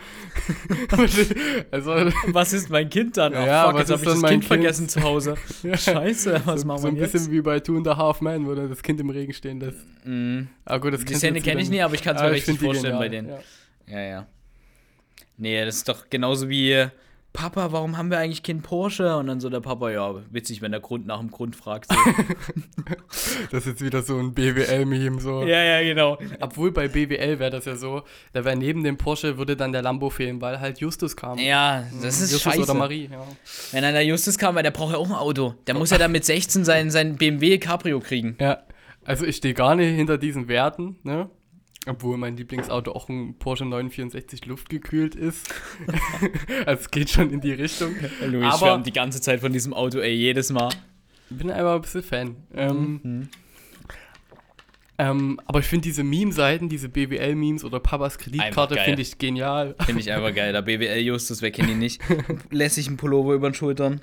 [1.72, 1.92] also
[2.28, 3.34] Was ist mein Kind dann?
[3.36, 4.48] Ach, Ja, fuck, was jetzt habe ist ich das mein Kind Kind?
[4.48, 5.36] vergessen zu Hause.
[5.76, 7.12] Scheiße, was so, machen so ein wir jetzt?
[7.12, 9.86] bisschen wie bei Two and a Half Men, wo das Kind im Regen stehen lässt.
[10.06, 12.26] Mm, Ah, gut, das die Szene jetzt kenne ich nie, aber ich kann es Ah,
[12.30, 13.44] mir ich richtig vorstellen bei genial, denen.
[13.88, 14.00] Ja.
[14.00, 14.28] Ja, ja.
[15.38, 16.86] Nee, das ist doch genauso wie
[17.34, 19.16] Papa, warum haben wir eigentlich keinen Porsche?
[19.16, 21.92] Und dann so der Papa, ja, witzig, wenn der Grund nach dem Grund fragt.
[21.92, 21.98] So.
[23.52, 25.20] Das ist jetzt wieder so ein BWL-Meme.
[25.20, 25.44] So.
[25.44, 26.18] ja, ja, genau.
[26.40, 29.82] Obwohl bei BWL wäre das ja so, da wäre neben dem Porsche würde dann der
[29.82, 31.38] Lambo fehlen, weil halt Justus kam.
[31.38, 32.62] Ja, das ist Justus scheiße.
[32.62, 33.24] oder Marie, ja.
[33.72, 35.56] Wenn dann der Justus kam, weil der braucht ja auch ein Auto.
[35.68, 38.38] Der muss ja dann mit 16 sein, sein BMW Cabrio kriegen.
[38.40, 38.60] Ja,
[39.04, 41.30] also ich stehe gar nicht hinter diesen Werten, ne?
[41.88, 45.52] Obwohl mein Lieblingsauto auch ein Porsche 964 luftgekühlt ist.
[46.66, 47.96] also es geht schon in die Richtung.
[48.26, 50.70] Louis Aber- schwärmt die ganze Zeit von diesem Auto, ey, jedes Mal.
[51.32, 52.36] Ich bin einfach ein bisschen Fan.
[52.54, 53.30] Ähm, Mhm.
[55.00, 59.76] ähm, aber ich finde diese Meme-Seiten, diese BWL-Memes oder Papas Kreditkarte, finde ich genial.
[59.84, 60.54] Finde ich einfach geil.
[60.54, 62.00] Der BWL Justus, wer kennt ihn nicht?
[62.52, 64.02] Lässig ein Pullover über den Schultern.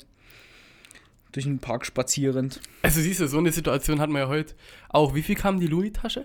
[1.31, 2.61] Durch den Park spazierend.
[2.83, 4.55] Also siehst du, so eine Situation hatten wir ja heute
[4.89, 5.15] auch.
[5.15, 6.25] Wie viel kam die Louis-Tasche?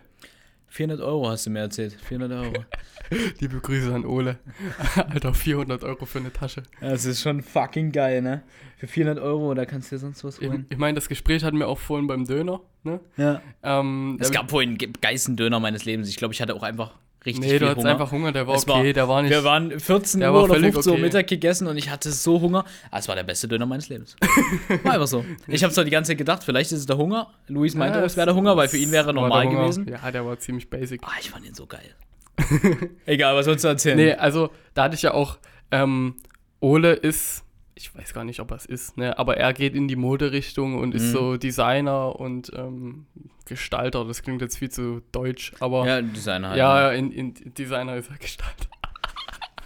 [0.74, 1.94] 400 Euro hast du mir erzählt.
[2.02, 2.66] 400 Euro.
[3.40, 4.40] Liebe Grüße an Ole.
[4.96, 6.64] Alter, 400 Euro für eine Tasche.
[6.82, 8.42] Das ist schon fucking geil, ne?
[8.78, 10.66] Für 400 Euro, da kannst du dir sonst was Ich, holen.
[10.70, 12.60] ich meine, das Gespräch hatten wir auch vorhin beim Döner.
[12.84, 13.00] Ne?
[13.18, 13.44] Ja.
[13.62, 16.10] Ähm, Es gab vorhin den geilsten Döner meines Lebens.
[16.10, 17.92] Ich glaube, ich hatte auch einfach richtig Nee, viel du hattest Hunger.
[17.92, 19.32] einfach Hunger, der war Es okay, war- der war nicht.
[19.32, 21.02] Wir waren 14 Der Uhr war oder völlig 15 Uhr okay.
[21.06, 22.66] Mittag gegessen und ich hatte so Hunger.
[22.92, 24.16] Ah, es war der beste Döner meines Lebens.
[24.84, 25.24] War einfach so.
[25.48, 27.28] Ich habe zwar die ganze Zeit gedacht, vielleicht ist es der Hunger.
[27.48, 29.62] Luis meinte, Ja, es wäre der Hunger, weil für ihn wäre normal Hunger.
[29.64, 29.88] gewesen.
[29.88, 31.02] Ja, der war ziemlich basic.
[31.04, 31.96] Ah, ich fand ihn so geil.
[33.06, 33.98] Egal, was sollst du erzählen?
[33.98, 35.38] Nee, also da hatte ich ja auch,
[35.72, 36.16] ähm,
[36.60, 37.44] Ole ist,
[37.76, 40.78] ich weiß gar nicht, ob er es ist, ne, aber er geht in die Moderichtung
[40.80, 41.12] und ist Mhm.
[41.12, 43.06] so Designer und ähm,
[43.46, 44.06] Gestalter.
[44.06, 46.58] Das klingt jetzt viel zu deutsch, aber Ja, Designer halt.
[46.58, 46.98] ja, ne?
[46.98, 48.68] in, in Designer ist er Gestalter.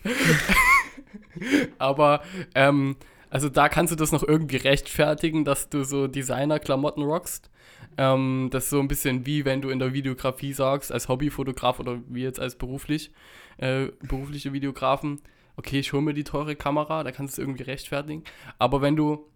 [1.78, 2.22] aber,
[2.56, 2.96] ähm,
[3.30, 7.50] also da kannst du das noch irgendwie rechtfertigen, dass du so Designer-Klamotten rockst.
[7.98, 11.80] Ähm, das ist so ein bisschen wie wenn du in der Videografie sagst, als Hobbyfotograf
[11.80, 13.12] oder wie jetzt als beruflich,
[13.58, 15.20] äh, berufliche Videografen,
[15.56, 18.24] okay, ich hole mir die teure Kamera, da kannst du es irgendwie rechtfertigen.
[18.60, 19.28] Aber wenn du,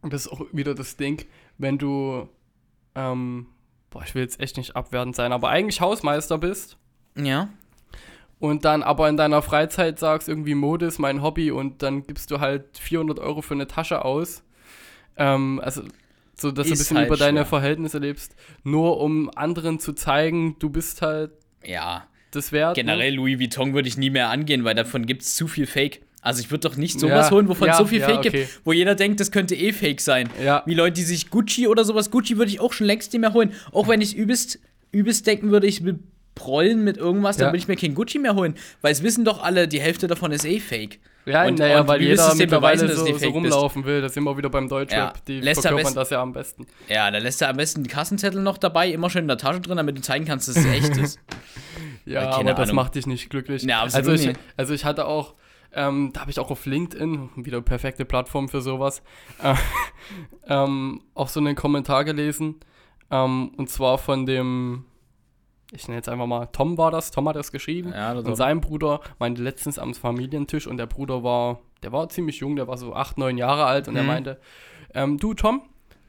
[0.00, 1.24] und das ist auch wieder das Ding,
[1.58, 2.28] wenn du,
[2.94, 3.46] ähm,
[3.90, 6.76] boah, ich will jetzt echt nicht abwertend sein, aber eigentlich Hausmeister bist
[7.16, 7.48] Ja.
[8.38, 12.30] und dann aber in deiner Freizeit sagst, irgendwie Mode ist mein Hobby und dann gibst
[12.30, 14.42] du halt 400 Euro für eine Tasche aus.
[15.16, 15.82] Ähm, also,
[16.34, 17.46] so dass du ein Ist bisschen halt über deine schwer.
[17.46, 21.32] Verhältnisse lebst, nur um anderen zu zeigen, du bist halt
[21.64, 22.06] Ja.
[22.30, 22.76] das wert.
[22.76, 22.82] ne?
[22.82, 26.00] Generell Louis Vuitton würde ich nie mehr angehen, weil davon gibt es zu viel Fake.
[26.22, 28.18] Also ich würde doch nicht sowas Ja, holen, wovon es ja, so viel ja, Fake
[28.18, 28.30] okay.
[28.30, 30.28] gibt, wo jeder denkt, das könnte eh Fake sein.
[30.44, 30.62] Ja.
[30.66, 33.32] Wie Leute, die sich Gucci oder sowas, Gucci würde ich auch schon längst nicht mehr
[33.32, 33.52] holen.
[33.72, 34.58] Auch wenn ich übelst,
[34.92, 35.98] übelst denken würde, ich will
[36.34, 38.54] prollen mit irgendwas, dann würde ich mir kein Gucci mehr holen.
[38.82, 40.98] Weil es wissen doch alle, die Hälfte davon ist eh Fake.
[41.26, 43.34] Ja, Und- naja, und weil jeder beweisen, mittlerweile dass so, du so bist?
[43.34, 44.00] rumlaufen will.
[44.00, 45.16] Das sind wir wieder beim Deutschrap.
[45.16, 45.22] Ja.
[45.28, 46.66] Die Lässt er verkörpern das ja am besten.
[46.88, 49.60] Ja, da lässt er am besten die Kassenzettel noch dabei, immer schön in der Tasche
[49.60, 51.18] drin, damit du zeigen kannst, dass es echt ist.
[52.06, 53.62] Ja, aber das macht dich nicht glücklich.
[53.64, 55.34] Ja, also, ich, also ich hatte auch,
[55.72, 59.02] ähm, da habe ich auch auf LinkedIn, wieder perfekte Plattform für sowas,
[59.42, 59.54] äh,
[60.46, 62.56] ähm, auch so einen Kommentar gelesen.
[63.10, 64.84] Ähm, und zwar von dem,
[65.72, 67.92] ich nenne jetzt einfach mal, Tom war das, Tom hat das geschrieben.
[67.92, 72.08] Ja, das Und sein Bruder meinte letztens am Familientisch und der Bruder war, der war
[72.08, 74.08] ziemlich jung, der war so acht, neun Jahre alt und er Mhm.
[74.08, 74.40] meinte,
[74.94, 75.62] ähm, du Tom,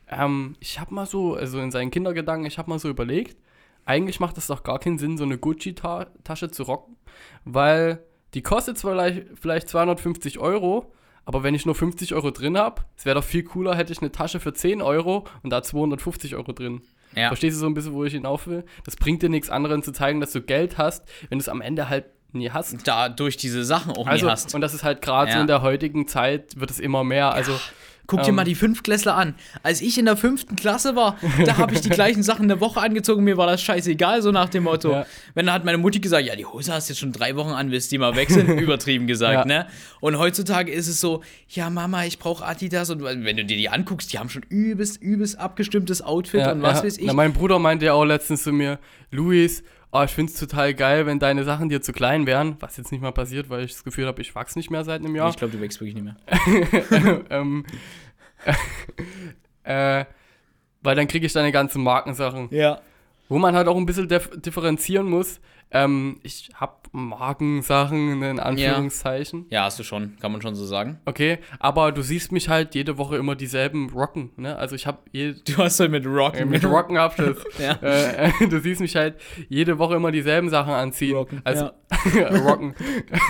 [0.07, 3.37] ähm, ich habe mal so, also in seinen Kindergedanken, ich habe mal so überlegt,
[3.85, 6.97] eigentlich macht es doch gar keinen Sinn, so eine Gucci-Tasche zu rocken,
[7.45, 10.91] weil die kostet zwar vielleicht, vielleicht 250 Euro,
[11.25, 13.99] aber wenn ich nur 50 Euro drin habe, es wäre doch viel cooler, hätte ich
[14.01, 16.81] eine Tasche für 10 Euro und da 250 Euro drin.
[17.15, 17.27] ja.
[17.27, 18.63] Verstehst du so ein bisschen, wo ich hinauf will?
[18.85, 21.61] Das bringt dir nichts anderen zu zeigen, dass du Geld hast, wenn du es am
[21.61, 22.87] Ende halt nie hast.
[22.87, 24.55] da durch diese Sachen auch Also, nie hast.
[24.55, 25.41] und das ist halt gerade so Ja.
[25.41, 27.33] in der heutigen Zeit, wird es immer mehr.
[27.33, 27.51] Also,
[28.11, 28.35] Guck dir Ähm.
[28.35, 29.35] mal die Fünftklässler an.
[29.63, 32.81] Als ich in der fünften Klasse war, da habe ich die gleichen Sachen eine Woche
[32.81, 34.91] angezogen, mir war das scheißegal, so nach dem Motto.
[34.91, 35.05] Ja.
[35.33, 37.51] Wenn dann hat meine Mutti gesagt, ja, die Hose hast du jetzt schon drei Wochen
[37.51, 38.57] an, willst du die mal wechseln?
[38.59, 39.45] Übertrieben gesagt, Ja.
[39.45, 39.67] ne?
[40.01, 42.89] Und heutzutage ist es so, ja, Mama, ich brauche Adidas.
[42.89, 46.61] Und wenn du dir die anguckst, die haben schon übelst, übelst abgestimmtes Outfit ja, und
[46.61, 47.05] was weiß ich.
[47.05, 48.77] Na, mein Bruder meinte ja auch letztens zu mir,
[49.09, 52.55] Luis, oh, ich finde es total geil, wenn deine Sachen dir zu klein wären.
[52.59, 55.01] Was jetzt nicht mal passiert, weil ich das Gefühl habe, ich wachse nicht mehr seit
[55.01, 55.29] einem Jahr.
[55.29, 57.25] Ich glaube, du wächst wirklich nicht mehr.
[57.29, 57.65] ähm,
[59.63, 60.05] äh,
[60.81, 62.47] weil dann kriege ich deine ganzen Markensachen.
[62.51, 62.81] Ja.
[63.31, 65.39] Wo man halt auch ein bisschen dif differenzieren muss.
[65.73, 69.45] Ähm, ich habe Markensachen in Anführungszeichen.
[69.49, 70.99] Ja, hast du schon, kann man schon so sagen.
[71.05, 74.57] Okay, aber du siehst mich halt jede Woche immer dieselben Rocken, ne?
[74.57, 76.39] Also ich habe Du hast halt mit Rocken.
[76.41, 77.37] äh, mit Rocken Abschluss.
[77.57, 77.79] Ja.
[77.81, 79.15] äh, du siehst mich halt
[79.47, 81.15] jede Woche immer dieselben Sachen anziehen.
[81.15, 81.69] Rocken, Also
[82.45, 82.75] Rocken.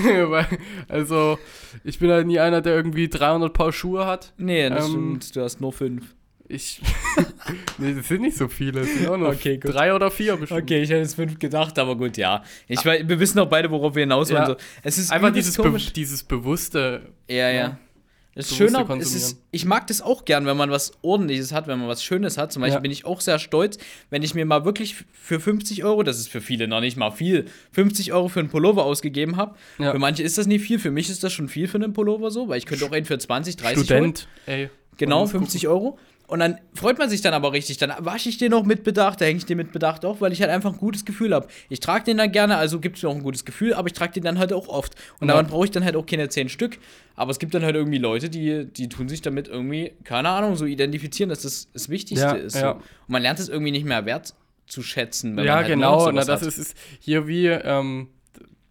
[0.04, 0.48] Weil-
[0.88, 1.38] also
[1.84, 4.34] ich bin halt nie einer, der irgendwie 300 Paar Schuhe hat.
[4.38, 6.16] Nee, das Ähm, stimmt, du hast nur fünf.
[6.54, 6.82] Ich.
[7.78, 8.82] nee, das sind nicht so viele.
[8.82, 9.74] Das sind auch nur Okay, gut.
[9.74, 10.64] drei oder vier bestimmt.
[10.64, 12.44] Okay, ich hätte jetzt fünf gedacht, aber gut, ja.
[12.68, 14.42] Ich weiß, wir wissen auch beide, worauf wir hinaus wollen.
[14.42, 14.48] Ja.
[14.48, 14.56] So.
[14.84, 17.10] Es ist Einfach dieses, be dieses bewusste.
[17.30, 17.78] Ja, ja.
[18.34, 21.68] Es ist schöner, es ist, ich mag das auch gern, wenn man was Ordentliches hat,
[21.68, 22.54] wenn man was Schönes hat.
[22.54, 22.80] Zum Beispiel Ja.
[22.80, 23.78] bin ich auch sehr stolz,
[24.10, 27.12] wenn ich mir mal wirklich für 50 Euro, das ist für viele noch nicht mal
[27.12, 29.56] viel, 50 Euro für einen Pullover ausgegeben habe.
[29.80, 29.92] Ja.
[29.92, 32.32] Für manche ist das nicht viel, für mich ist das schon viel für einen Pullover
[32.32, 33.86] so, weil ich könnte auch einen für 20, 30 holen.
[33.86, 34.70] Student, ey.
[34.98, 35.98] Genau, Man muss 50 Euro.
[36.32, 37.78] Und dann freut man sich dann aber richtig.
[37.78, 40.32] Dann wasche ich den noch mit Bedacht, da hänge ich den mit Bedacht auf, weil
[40.32, 41.48] ich halt einfach ein gutes Gefühl habe.
[41.68, 44.14] Ich trage den dann gerne, also gibt es auch ein gutes Gefühl, aber ich trage
[44.14, 44.96] den dann halt auch oft.
[45.20, 45.34] Und Ja.
[45.34, 46.78] daran brauche ich dann halt auch keine 10 Stück.
[47.16, 50.56] Aber es gibt dann halt irgendwie Leute, die, die tun sich damit irgendwie, keine Ahnung,
[50.56, 52.56] so identifizieren, dass das das Wichtigste Ja, ist.
[52.56, 52.72] ja.
[52.72, 54.34] Und man lernt es irgendwie nicht mehr wert
[54.68, 55.36] zu schätzen.
[55.36, 56.10] Wenn Ja, man halt genau.
[56.12, 56.48] Na, das hat.
[56.48, 58.08] ist, ist hier wie, ähm,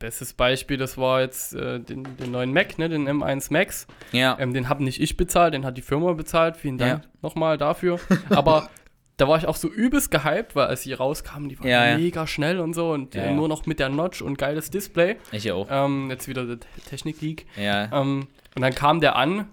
[0.01, 3.87] bestes Beispiel, das war jetzt äh, den, den neuen Mac, ne, den M1 Max.
[4.11, 4.37] Ja.
[4.41, 6.57] Ähm, den habe nicht ich bezahlt, den hat die Firma bezahlt.
[6.57, 7.11] Vielen Dank Ja.
[7.23, 8.01] nochmal dafür.
[8.31, 8.69] Aber
[9.17, 11.99] da war ich auch so übelst gehypt, weil als die rauskamen, die waren Ja, ja.
[11.99, 13.33] mega schnell und so und Ja, äh, ja.
[13.33, 15.17] nur noch mit der Notch und geiles Display.
[15.31, 15.69] ich auch.
[15.71, 17.47] Ähm, jetzt wieder der Te- Technik-Leak.
[17.57, 17.85] Ja.
[17.93, 19.47] Ähm, und dann kam der an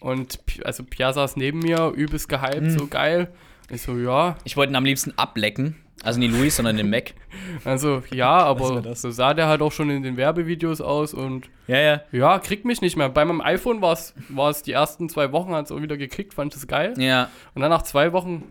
[0.00, 2.78] und also Pia saß neben mir, übelst gehypt, Mhm.
[2.78, 3.32] so geil.
[3.70, 5.76] Ich so, ja, Ich wollte ihn am liebsten ablecken.
[6.04, 7.14] Also nicht Luis, sondern den Mac.
[7.64, 9.02] also ja, aber das?
[9.02, 12.00] so sah der halt auch schon in den Werbevideos aus und Ja, ja.
[12.12, 13.08] ja, kriegt mich nicht mehr.
[13.08, 16.54] Bei meinem iPhone war es die ersten zwei Wochen, hat es auch wieder gekriegt, fand
[16.54, 16.94] es geil.
[16.98, 17.30] Ja.
[17.54, 18.44] Und dann nach zwei Wochen,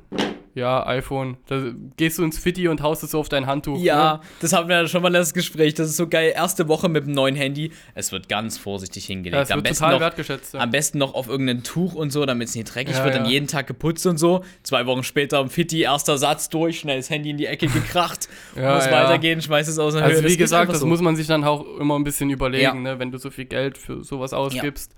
[0.56, 1.62] ja, iPhone, da
[1.98, 3.80] gehst du ins Fitti und haust es so auf dein Handtuch.
[3.80, 4.20] Ja, Ne?
[4.40, 5.74] das hatten wir ja schon mal das Gespräch.
[5.74, 6.32] Das ist so geil.
[6.36, 7.72] Erste Woche mit dem neuen Handy.
[7.96, 9.36] Es wird ganz vorsichtig hingelegt.
[9.36, 10.54] Ja, es am, wird besten total noch, wertgeschätzt.
[10.54, 10.60] Ja.
[10.60, 13.16] am besten noch auf irgendein Tuch und so, damit es nicht dreckig Ja, wird.
[13.16, 14.44] Dann jeden Tag geputzt und so.
[14.62, 18.28] Zwei Wochen später am Fitti, erster Satz durch, schnell das Handy in die Ecke gekracht.
[18.56, 20.10] Muss weitergehen, schmeiß es aus der Höhe.
[20.10, 20.86] Also Das wie geht gesagt, das so.
[20.86, 23.78] muss man sich dann auch immer ein bisschen überlegen, ne, wenn du so viel Geld
[23.78, 24.94] für sowas ausgibst,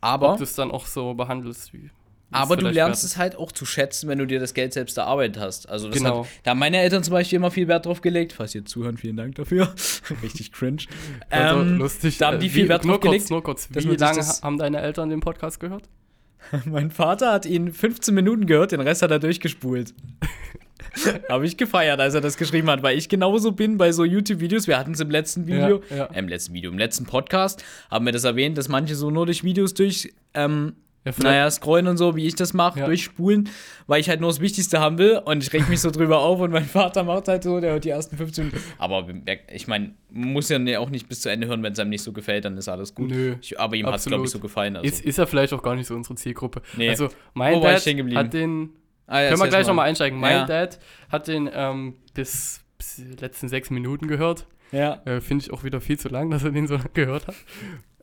[0.00, 1.90] Aber, ob du es dann auch so behandelst wie.
[2.32, 5.40] Aber du lernst es halt auch zu schätzen, wenn du dir das Geld selbst erarbeitet
[5.42, 5.68] hast.
[5.68, 6.24] Also das Genau.
[6.24, 8.32] hat, da haben meine Eltern zum Beispiel immer viel Wert drauf gelegt.
[8.32, 9.72] Falls ihr zuhören, vielen Dank dafür.
[10.22, 10.82] Richtig cringe.
[11.30, 12.18] Ähm, lustig.
[12.18, 13.68] da haben die äh, viel wie- Wert drauf gelegt, kurz, nur kurz.
[13.70, 15.84] Wie lange haben deine Eltern den Podcast gehört?
[16.64, 19.94] Mein Vater hat ihn 15 Minuten gehört, den Rest hat er durchgespult.
[21.28, 24.66] Habe ich gefeiert, als er das geschrieben hat, weil ich genauso bin bei so YouTube-Videos.
[24.66, 26.04] Wir hatten es im letzten Video, Ja, ja.
[26.06, 29.24] äh, im letzten Video, im letzten Podcast, haben wir das erwähnt, dass manche so nur
[29.26, 32.86] durch Videos durch, ähm, Ja, naja, scrollen und so, wie ich das mache, Ja.
[32.86, 33.48] durchspulen,
[33.88, 36.38] weil ich halt nur das Wichtigste haben will und ich reg mich so drüber auf
[36.40, 38.62] und mein Vater macht halt so, der hört die ersten 15 Minuten.
[38.78, 39.08] Aber
[39.52, 42.02] ich meine, muss ja ne- auch nicht bis zu Ende hören, wenn es einem nicht
[42.02, 43.10] so gefällt, dann ist alles gut.
[43.10, 44.76] Nö, Ich, aber ihm hat es, glaube ich, so gefallen.
[44.76, 44.86] Also.
[44.86, 46.62] Ist, ist ja vielleicht auch gar nicht so unsere Zielgruppe.
[46.76, 46.88] Nee.
[46.90, 48.70] Also mein Wo Dad hat den
[49.08, 50.20] Ah, ja, Können wir gleich nochmal einsteigen.
[50.20, 50.46] Mein.
[50.46, 50.78] Dad
[51.10, 54.46] hat den ähm, bis, bis letzten sechs Minuten gehört.
[54.70, 55.02] Ja.
[55.04, 57.34] Äh, Finde ich auch wieder viel zu lang, dass er den so lang gehört hat.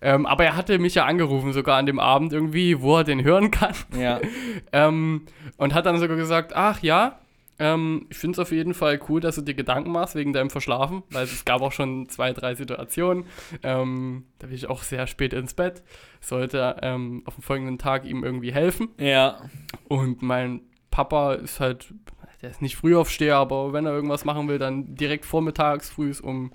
[0.01, 3.23] Ähm, aber er hatte mich ja angerufen, sogar an dem Abend irgendwie, wo er den
[3.23, 3.73] hören kann.
[3.97, 4.19] Ja.
[4.71, 5.25] Ähm,
[5.57, 7.19] und hat dann sogar gesagt, ach ja,
[7.59, 10.49] ähm, ich finde es auf jeden Fall cool, dass du dir Gedanken machst wegen deinem
[10.49, 13.25] Verschlafen, weil es gab auch schon zwei, drei Situationen.
[13.63, 15.83] Ähm, da bin ich auch sehr spät ins Bett,
[16.21, 18.89] sollte ähm, auf dem folgenden Tag ihm irgendwie helfen.
[18.97, 19.41] Ja.
[19.89, 21.93] Und mein Papa ist halt,
[22.41, 26.51] der ist nicht Frühaufsteher, aber wenn er irgendwas machen will, dann direkt vormittags, frühs um,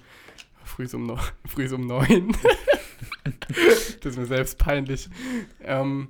[0.65, 1.11] frühs um,
[1.75, 2.35] um neun.
[4.01, 5.09] das ist mir selbst peinlich.
[5.63, 6.09] Ähm,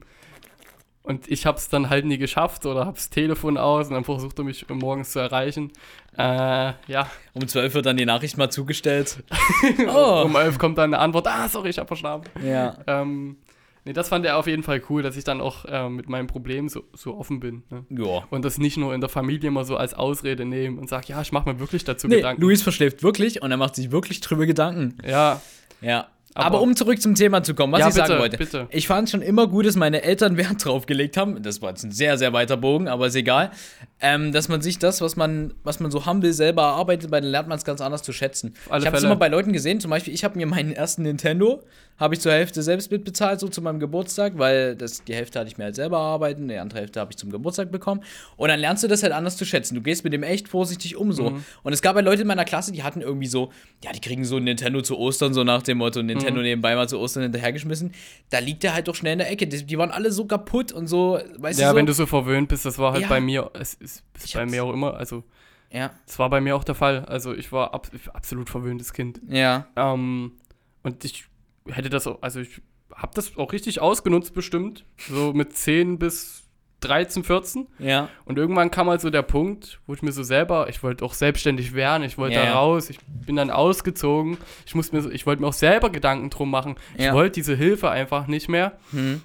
[1.03, 4.05] und ich habe es dann halt nie geschafft oder habe das Telefon aus und dann
[4.05, 5.71] versucht er mich morgens zu erreichen.
[6.17, 9.23] Äh, ja, Um 12 wird dann die Nachricht mal zugestellt.
[9.87, 10.23] Oh.
[10.25, 12.25] um elf kommt dann eine Antwort, ah, sorry, ich habe verschlafen.
[12.43, 12.79] Ja.
[12.87, 13.37] Ähm,
[13.85, 16.27] nee, das fand er auf jeden Fall cool, dass ich dann auch ähm, mit meinem
[16.27, 17.65] Problem so, so offen bin.
[17.69, 17.85] Ne?
[17.91, 18.23] Ja.
[18.31, 21.21] Und das nicht nur in der Familie immer so als Ausrede nehmen und sag, ja,
[21.21, 22.41] ich mache mir wirklich dazu Nee, Gedanken.
[22.41, 24.97] Luis verschläft wirklich und er macht sich wirklich drüber Gedanken.
[25.07, 25.43] Ja,
[25.83, 26.07] Ja.
[26.37, 28.37] Aber, Aber- um zurück zum Thema zu kommen, was Ja, ich sagen bitte, wollte.
[28.39, 28.67] bitte.
[28.71, 31.41] Ich fand es schon immer gut, dass meine Eltern Wert drauf gelegt haben.
[31.43, 33.53] Das war jetzt ein sehr, sehr weiter Bogen, aber ist egal.
[34.01, 37.31] Ähm, dass man sich das, was man, was man so humble selber erarbeitet, bei dann
[37.31, 38.55] lernt man es ganz anders zu schätzen.
[38.67, 41.63] ich habe es immer bei Leuten gesehen, zum Beispiel, ich habe mir meinen ersten Nintendo,
[41.97, 45.49] habe ich zur Hälfte selbst mitbezahlt, so zu meinem Geburtstag, weil das, die Hälfte hatte
[45.49, 48.03] ich mir halt selber erarbeiten, die andere Hälfte habe ich zum Geburtstag bekommen.
[48.37, 49.77] Und dann lernst du das halt anders zu schätzen.
[49.77, 51.31] Du gehst mit dem echt vorsichtig um so.
[51.31, 51.45] Mhm.
[51.63, 53.53] Und es gab halt Leute in meiner Klasse, die hatten irgendwie so,
[53.85, 56.47] ja, die kriegen so ein Nintendo zu Ostern, so nach dem Motto, Nintendo Mhm.
[56.47, 57.93] nebenbei mal zu Ostern hinterhergeschmissen.
[58.31, 59.47] Da liegt der halt doch schnell in der Ecke.
[59.47, 61.77] Die, die waren alle so kaputt und so, weißt ja, du so.
[61.77, 63.09] wenn du so verwöhnt bist, das war halt Ja.
[63.09, 64.03] bei mir, es ist,
[64.35, 65.23] bei mir auch immer, also
[65.71, 65.91] Ja.
[66.07, 67.05] Das war bei mir auch der Fall.
[67.05, 69.21] Also ich war ab, absolut verwöhntes Kind.
[69.29, 69.67] Ja.
[69.77, 70.33] Ähm,
[70.83, 71.25] und ich
[71.69, 72.61] hätte das auch, also ich
[72.95, 74.85] habe das auch richtig ausgenutzt bestimmt.
[75.09, 76.43] So mit 10 bis
[76.81, 77.67] 13, 14.
[77.79, 78.09] Ja.
[78.27, 81.15] Und irgendwann kam halt so der Punkt, wo ich mir so selber, ich wollte auch
[81.15, 84.37] selbstständig werden, ich wollte Ja, da raus, ich bin dann ausgezogen.
[84.67, 86.77] Ich musste mir so, ich wollte mir auch selber Gedanken drum machen.
[86.97, 87.15] Ich Ja.
[87.15, 88.79] wollte diese Hilfe einfach nicht mehr.
[88.91, 89.23] Hm.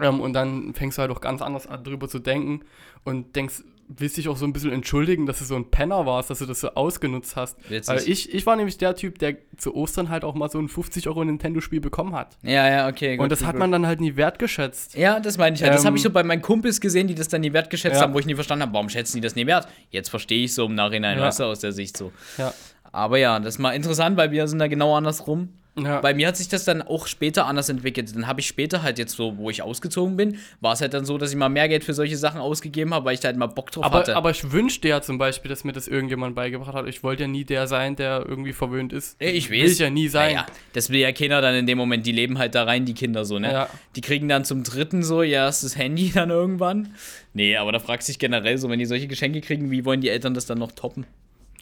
[0.00, 2.60] Ähm, und dann fängst du halt auch ganz anders an, drüber zu denken
[3.04, 6.30] und denkst, willst dich auch so ein bisschen entschuldigen, dass du so ein Penner warst,
[6.30, 7.56] dass du das so ausgenutzt hast.
[7.70, 7.88] Witzig.
[7.94, 10.68] Weil ich, ich war nämlich der Typ, der zu Ostern halt auch mal so ein
[10.68, 12.36] 50 Euro Nintendo-Spiel bekommen hat.
[12.42, 13.18] Ja, ja, okay.
[13.18, 13.60] und das gut, hat gut.
[13.60, 14.94] man dann halt nie wertgeschätzt.
[14.96, 15.74] Ja, das meine ich halt.
[15.74, 18.02] Das Ähm, habe ich so bei meinen Kumpels gesehen, die das dann nie wertgeschätzt Ja.
[18.02, 19.68] haben, wo ich nie verstanden habe, warum schätzen die das nie wert?
[19.90, 21.24] Jetzt verstehe ich so im Nachhinein, Ja.
[21.24, 22.12] weißt du, aus der Sicht so.
[22.38, 22.52] Ja.
[22.94, 25.48] Aber ja, das ist mal interessant, weil wir sind da genau andersrum.
[25.76, 26.00] Ja.
[26.00, 28.14] Bei mir hat sich das dann auch später anders entwickelt.
[28.14, 31.04] Dann habe ich später halt jetzt so, wo ich ausgezogen bin, war es halt dann
[31.04, 33.36] so, dass ich mal mehr Geld für solche Sachen ausgegeben habe, weil ich da halt
[33.36, 34.16] mal Bock drauf aber, hatte.
[34.16, 36.86] aber ich wünschte ja zum Beispiel, dass mir das irgendjemand beigebracht hat.
[36.86, 39.20] Ich wollte ja nie der sein, der irgendwie verwöhnt ist.
[39.20, 39.50] Ich.
[39.50, 40.34] Will ich ja nie sein.
[40.34, 42.94] Naja, das will ja Kinder dann in dem Moment, die leben halt da rein, die
[42.94, 43.52] Kinder so, ne?
[43.52, 43.68] Ja.
[43.96, 46.94] Die kriegen dann zum dritten so ihr erstes Handy dann irgendwann.
[47.32, 50.00] Nee, aber da fragst du dich generell so, wenn die solche Geschenke kriegen, wie wollen
[50.00, 51.04] die Eltern das dann noch toppen?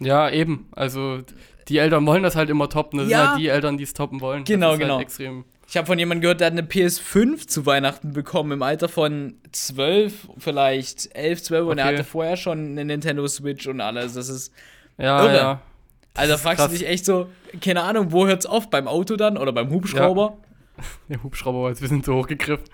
[0.00, 0.68] Ja, eben.
[0.72, 1.18] Also
[1.68, 2.98] die Eltern wollen das halt immer toppen.
[2.98, 3.18] Das Ja.
[3.18, 4.44] sind halt die Eltern, die es toppen wollen.
[4.44, 4.94] Genau, ist genau.
[4.96, 5.44] Halt extrem.
[5.68, 9.36] Ich habe von jemandem gehört, der hat eine PS5 zu Weihnachten bekommen, im Alter von
[9.52, 11.94] 12, vielleicht 11, 12 und er Okay.
[11.94, 14.12] hatte vorher schon eine Nintendo Switch und alles.
[14.14, 14.52] Das ist,
[14.98, 15.36] Ja, Irre.
[15.36, 15.60] ja.
[16.14, 16.70] also fragst krass.
[16.72, 17.28] du dich echt so,
[17.62, 18.68] keine Ahnung, wo hört's auf?
[18.68, 20.36] Beim Auto dann oder beim Hubschrauber?
[21.08, 22.64] Der Hubschrauber war jetzt ein bisschen zu hoch gegriffen.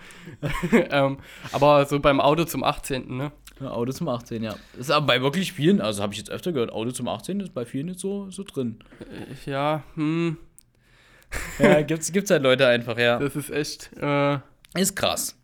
[0.90, 1.18] ähm,
[1.52, 3.16] aber so beim Auto zum 18.
[3.16, 3.32] Ne?
[3.60, 4.54] Ja, Auto zum 18, ja.
[4.72, 7.40] Das ist aber bei wirklich vielen, also habe ich jetzt öfter gehört, Auto zum 18
[7.40, 8.78] ist bei vielen jetzt so, so drin.
[9.46, 10.36] Ja, hm,
[11.58, 13.18] Ja, gibt's, gibt's halt Leute einfach, ja.
[13.18, 13.90] das ist echt.
[14.00, 14.38] Äh,
[14.74, 15.36] Ist krass,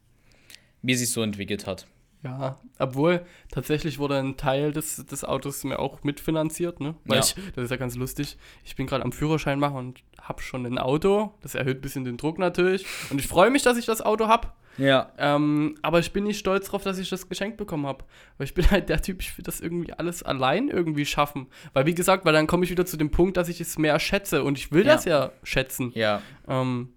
[0.82, 1.86] wie sich so entwickelt hat.
[2.22, 6.94] ja, obwohl tatsächlich wurde ein Teil des, des Autos mir auch mitfinanziert, ne?
[7.04, 7.24] Weil Ja.
[7.24, 8.38] ich, das ist ja ganz lustig.
[8.64, 11.34] Ich bin gerade am Führerschein machen und habe schon ein Auto.
[11.42, 12.86] Das erhöht ein bisschen den Druck natürlich.
[13.10, 14.48] Und ich freue mich, dass ich das Auto habe.
[14.78, 15.12] Ja.
[15.18, 18.04] Ähm, aber ich bin nicht stolz darauf, dass ich das geschenkt bekommen habe.
[18.38, 21.46] Weil ich bin halt der Typ, ich will das irgendwie alles allein irgendwie schaffen.
[21.72, 23.98] Weil, wie gesagt, weil dann komme ich wieder zu dem Punkt, dass ich es mehr
[24.00, 24.42] schätze.
[24.44, 24.94] Und ich will Ja.
[24.94, 25.92] das ja schätzen.
[25.94, 26.22] Ja.
[26.48, 26.92] Ähm,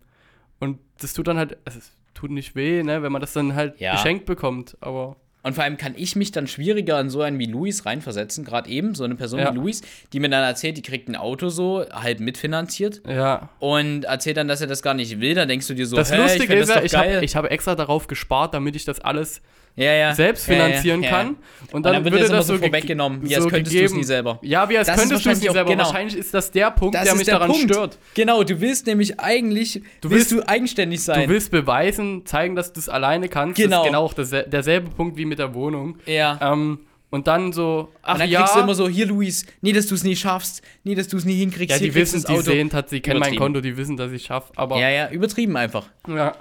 [0.59, 3.53] und das tut dann halt, also, es tut nicht weh, ne, wenn man das dann
[3.53, 3.91] halt Ja.
[3.93, 4.75] geschenkt bekommt.
[4.81, 8.43] Aber Und vor allem kann ich mich dann schwieriger in so einen wie Luis reinversetzen,
[8.43, 9.53] gerade eben, so eine Person Ja.
[9.53, 9.81] wie Luis,
[10.11, 13.47] die mir dann erzählt, die kriegt ein Auto so, halb mitfinanziert ja.
[13.59, 16.11] und erzählt dann, dass er das gar nicht will, dann denkst du dir so, das
[16.11, 18.99] ich Lustige find ist ja, ich habe ich hab extra darauf gespart, damit ich das
[18.99, 19.41] alles
[19.77, 20.13] ja, ja.
[20.15, 21.27] selbst finanzieren kann.
[21.29, 23.49] Und Und dann, dann wird würde das das so so ge- vorweggenommen, wie als so
[23.49, 24.39] könntest du es nie selber.
[24.41, 25.69] Ja, wie als Das könntest du es auch- selber.
[25.69, 25.83] genau.
[25.85, 27.63] Wahrscheinlich ist das der Punkt, Das der mich daran Punkt.
[27.71, 27.97] stört.
[28.15, 31.23] Genau, du willst nämlich eigentlich, Du willst willst- du eigenständig sein.
[31.27, 33.55] Du willst beweisen, zeigen, dass du es alleine kannst.
[33.57, 33.69] Genau.
[33.77, 35.97] Das ist genau auch derse- derselbe Punkt wie mit der Wohnung.
[36.05, 36.37] ja.
[36.41, 39.71] Ähm, und dann so, ach und dann ja, kriegst du immer so, hier Luis, nie,
[39.71, 41.79] dass du es nie schaffst, nie, dass du es nie hinkriegst.
[41.79, 43.35] ja, die wissen, das die sehen, hat, die kennen mein.
[43.37, 44.51] Konto, die wissen, dass ich schaffe.
[44.57, 45.85] Aber Ja, ja, übertrieben einfach.
[46.07, 46.35] Ja.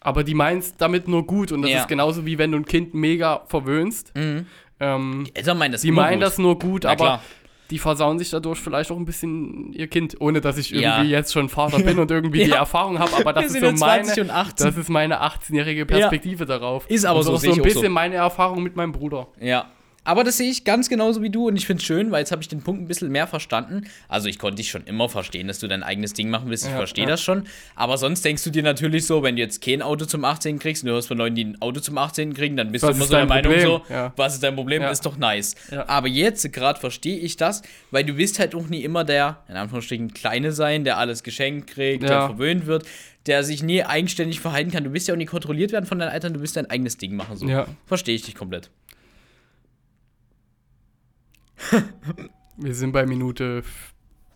[0.00, 1.80] Aber die meins damit nur gut und das Ja.
[1.80, 4.12] ist genauso wie wenn du ein Kind mega verwöhnst.
[4.16, 4.46] Mhm.
[4.80, 6.22] Ähm, Die Eltern meinen das die meinen gut.
[6.22, 7.22] das nur gut, Na aber klar.
[7.70, 11.18] die versauen sich dadurch vielleicht auch ein bisschen ihr Kind, ohne dass ich irgendwie Ja.
[11.18, 12.56] jetzt schon Vater bin und irgendwie die Ja.
[12.56, 13.14] Erfahrung habe.
[13.18, 14.66] Aber das ist so ja 20 meine, und 18.
[14.66, 16.88] das ist meine 18-jährige Perspektive darauf.
[16.88, 17.90] Ist aber und so, so ich ein bisschen so.
[17.90, 19.28] meine Erfahrung mit meinem Bruder.
[19.38, 19.66] Ja.
[20.02, 22.32] Aber das sehe ich ganz genauso wie du und ich finde es schön, weil jetzt
[22.32, 23.86] habe ich den Punkt ein bisschen mehr verstanden.
[24.08, 26.64] Also ich konnte dich schon immer verstehen, dass du dein eigenes Ding machen willst.
[26.64, 27.10] Ich Ja, verstehe ja.
[27.10, 27.44] das schon.
[27.76, 30.82] Aber sonst denkst du dir natürlich so, wenn du jetzt kein Auto zum 18 kriegst
[30.82, 32.96] und du hörst von Leuten, die ein Auto zum 18 kriegen, dann bist Was du
[32.96, 34.12] immer so der Meinung so, Ja.
[34.16, 34.82] was ist dein Problem?
[34.82, 35.54] Ist doch nice.
[35.86, 37.60] Aber jetzt gerade verstehe ich das,
[37.90, 41.68] weil du willst halt auch nie immer der, in Anführungsstrichen, Kleine sein, der alles geschenkt
[41.70, 42.86] kriegt, der verwöhnt wird,
[43.26, 44.82] der sich nie eigenständig verhalten kann.
[44.84, 47.14] Du willst ja auch nie kontrolliert werden von deinen Eltern, du willst dein eigenes Ding
[47.16, 47.36] machen.
[47.36, 47.46] So.
[47.46, 47.66] Ja.
[47.86, 48.70] Verstehe ich dich komplett.
[52.56, 53.62] Wir sind bei Minute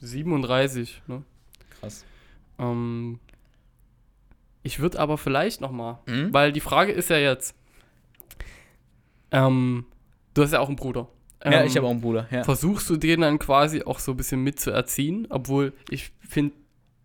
[0.01, 1.03] 37.
[1.07, 1.23] Ne?
[1.81, 2.05] Krass.
[2.59, 3.19] Ähm,
[4.63, 6.33] ich würde aber vielleicht noch mal, Mhm.
[6.33, 7.55] weil die Frage ist ja jetzt,
[9.33, 9.85] ähm,
[10.35, 11.09] du hast ja auch einen Bruder.
[11.45, 12.27] Ja, Ähm, ich habe auch einen Bruder.
[12.31, 12.45] Ja.
[12.45, 16.55] Versuchst du den dann quasi auch so ein bisschen mitzuerziehen, obwohl ich finde,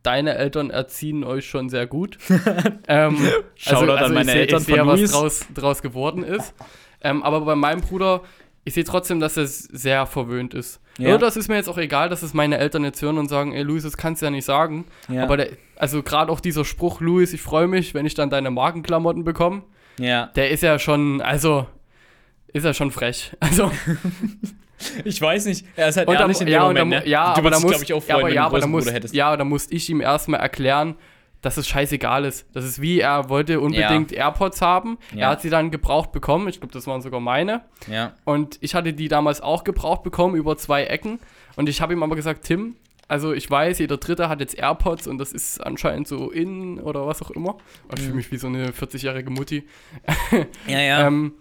[0.03, 2.17] deine Eltern erziehen euch schon sehr gut.
[2.87, 3.17] ähm,
[3.55, 5.11] Shoutout an meine ich seh- Eltern ich sehe, von was Luis.
[5.11, 6.53] draus, draus geworden ist.
[7.01, 8.21] Ähm, aber bei meinem Bruder,
[8.63, 10.81] ich sehe trotzdem, dass er sehr verwöhnt ist.
[10.97, 11.09] Ja.
[11.09, 11.17] Ja.
[11.17, 13.63] das ist mir jetzt auch egal, dass es meine Eltern jetzt hören und sagen, ey
[13.63, 14.85] Luis, das kannst du ja nicht sagen.
[15.07, 15.23] Ja.
[15.23, 18.51] Aber der, also gerade auch dieser Spruch, Luis, ich freue mich, wenn ich dann deine
[18.51, 19.63] Markenklamotten bekomme,
[19.97, 20.27] ja.
[20.35, 21.67] der ist ja schon, also
[22.47, 23.35] ist ja schon frech.
[23.39, 23.71] Also
[25.03, 25.65] Ich weiß nicht.
[25.75, 27.07] Er ist halt und ehrlich in dem ja, Moment, dann, ne?
[27.07, 28.67] ja, du aber da muss, glaube ich, auch freuen, aber, wenn ja, du aber da
[28.67, 29.13] muss, hättest.
[29.13, 30.95] ja, da musste ich ihm erstmal erklären,
[31.41, 32.45] dass es scheißegal ist.
[32.53, 34.97] Das ist wie, er wollte unbedingt AirPods haben.
[35.13, 35.19] Ja.
[35.21, 36.47] Er hat sie dann gebraucht bekommen.
[36.49, 37.63] Ich glaube, das waren sogar meine.
[37.87, 38.13] Ja.
[38.25, 41.19] Und ich hatte die damals auch gebraucht bekommen über zwei Ecken.
[41.55, 42.75] Und ich habe ihm aber gesagt, Tim,
[43.07, 47.07] also ich weiß, jeder Dritte hat jetzt AirPods und das ist anscheinend so in oder
[47.07, 47.57] was auch immer.
[47.95, 49.67] Ich fühle mich wie so eine 40-jährige Mutti.
[50.67, 50.99] Ja, ja.
[51.07, 51.33] Ähm,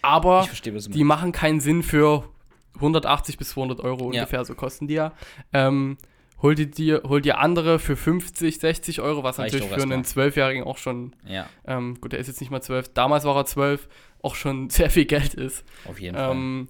[0.00, 2.24] aber verstehe, die machen keinen Sinn für
[2.76, 4.20] 180 bis 200 Euro Ja.
[4.22, 5.12] ungefähr, so kosten die ja.
[5.52, 5.98] Ähm,
[6.42, 10.04] hol, dir, dir, hol dir andere für 50, 60 Euro, was Reicht natürlich für einen.
[10.04, 13.46] Zwölfjährigen auch schon, Ja, ähm, gut, der ist jetzt nicht mal 12, damals war er
[13.46, 13.88] 12,
[14.22, 15.64] auch schon sehr viel Geld ist.
[15.88, 16.30] auf jeden Fall.
[16.32, 16.68] Ähm,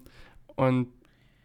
[0.56, 0.88] und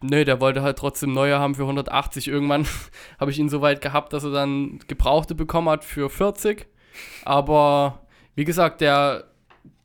[0.02, 2.28] nö, der wollte halt trotzdem neue haben für 180.
[2.28, 2.66] Irgendwann
[3.20, 6.66] habe ich ihn so weit gehabt, dass er dann Gebrauchte bekommen hat für 40.
[7.24, 9.24] Aber wie gesagt, der,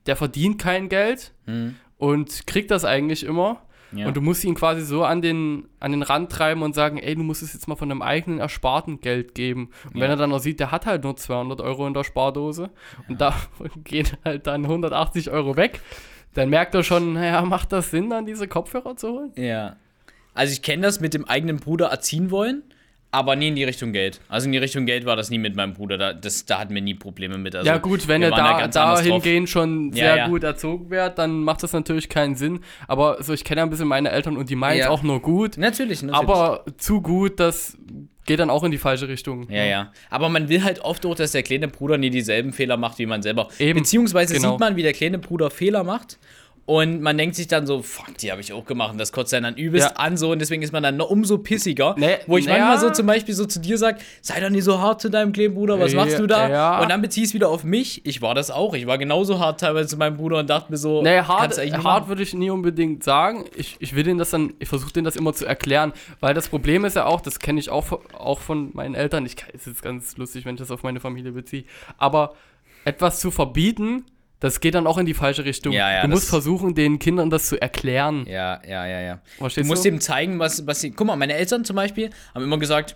[0.06, 1.76] der verdient kein Geld Hm.
[1.98, 3.62] und kriegt das eigentlich immer.
[3.92, 4.08] Ja.
[4.08, 7.16] Und du musst ihn quasi so an den, an den Rand treiben und sagen, ey,
[7.16, 9.70] du musst es jetzt mal von deinem eigenen ersparten Geld geben.
[9.88, 10.02] Und Ja.
[10.04, 12.70] wenn er dann auch sieht, der hat halt nur 200 Euro in der Spardose
[13.08, 13.34] und da
[13.84, 15.82] gehen halt dann 180 Euro weg,
[16.36, 19.32] dann merkt er schon, naja, macht das Sinn, dann diese Kopfhörer zu holen?
[19.36, 19.76] Ja.
[20.36, 22.64] Also ich kenne das mit dem eigenen Bruder erziehen wollen,
[23.12, 24.20] aber nie in die Richtung Geld.
[24.30, 25.98] Also in die Richtung Geld war das nie mit meinem Bruder.
[25.98, 27.56] Da, das, da hatten wir nie Probleme mit.
[27.56, 29.02] Also ja gut, wenn er da, drauf.
[29.02, 30.28] dahingehend schon Ja, sehr ja.
[30.28, 32.60] gut erzogen wird, dann macht das natürlich keinen Sinn.
[32.88, 34.92] Aber so, ich kenne ja ein bisschen meine Eltern und die meinen es Ja.
[34.92, 35.58] auch nur gut.
[35.58, 36.16] Natürlich, natürlich.
[36.30, 37.78] Aber zu gut, das
[38.26, 39.50] geht dann auch in die falsche Richtung.
[39.50, 39.92] Ja, ja.
[40.12, 43.08] Aber man will halt oft auch, dass der kleine Bruder nie dieselben Fehler macht wie
[43.08, 43.48] man selber.
[43.58, 44.52] Eben, Beziehungsweise genau.
[44.52, 46.20] sieht man, wie der kleine Bruder Fehler macht.
[46.70, 48.92] Und man denkt sich dann so, fuck, die habe ich auch gemacht.
[48.92, 49.96] Und das kotzt dann, dann übelst Ja.
[49.96, 50.32] an so.
[50.32, 51.96] Und deswegen ist man dann noch umso pissiger.
[51.98, 52.60] Nee, wo ich naja.
[52.68, 55.32] manchmal so zum Beispiel so zu dir sage, sei doch nicht so hart zu deinem
[55.32, 56.48] kleinen Bruder, was machst du da?
[56.48, 56.80] ja.
[56.82, 58.06] Und dann beziehst wieder auf mich.
[58.06, 58.76] Ich war das auch.
[58.76, 61.84] Ich war genauso hart teilweise zu meinem Bruder und dachte mir so, Nee, hart, du
[61.84, 63.46] hart würde ich nie unbedingt sagen.
[63.56, 66.50] Ich, ich will denen das dann, ich versuche denen das immer zu erklären, weil das
[66.50, 69.26] Problem ist ja auch, das kenne ich auch, von- auch von meinen Eltern.
[69.26, 71.64] Ich es ist ganz lustig, wenn ich das auf meine Familie beziehe.
[71.98, 72.36] Aber
[72.86, 74.06] etwas zu verbieten,
[74.40, 75.74] das geht dann auch in die falsche Richtung.
[75.74, 78.26] Ja, ja, du musst versuchen, den Kindern das zu erklären.
[78.28, 79.16] Ja, ja, ja, ja.
[79.16, 79.90] Du Verstehst musst du?
[79.90, 80.92] ihm zeigen, was, was sie.
[80.92, 82.96] Guck mal, meine Eltern zum Beispiel haben immer gesagt,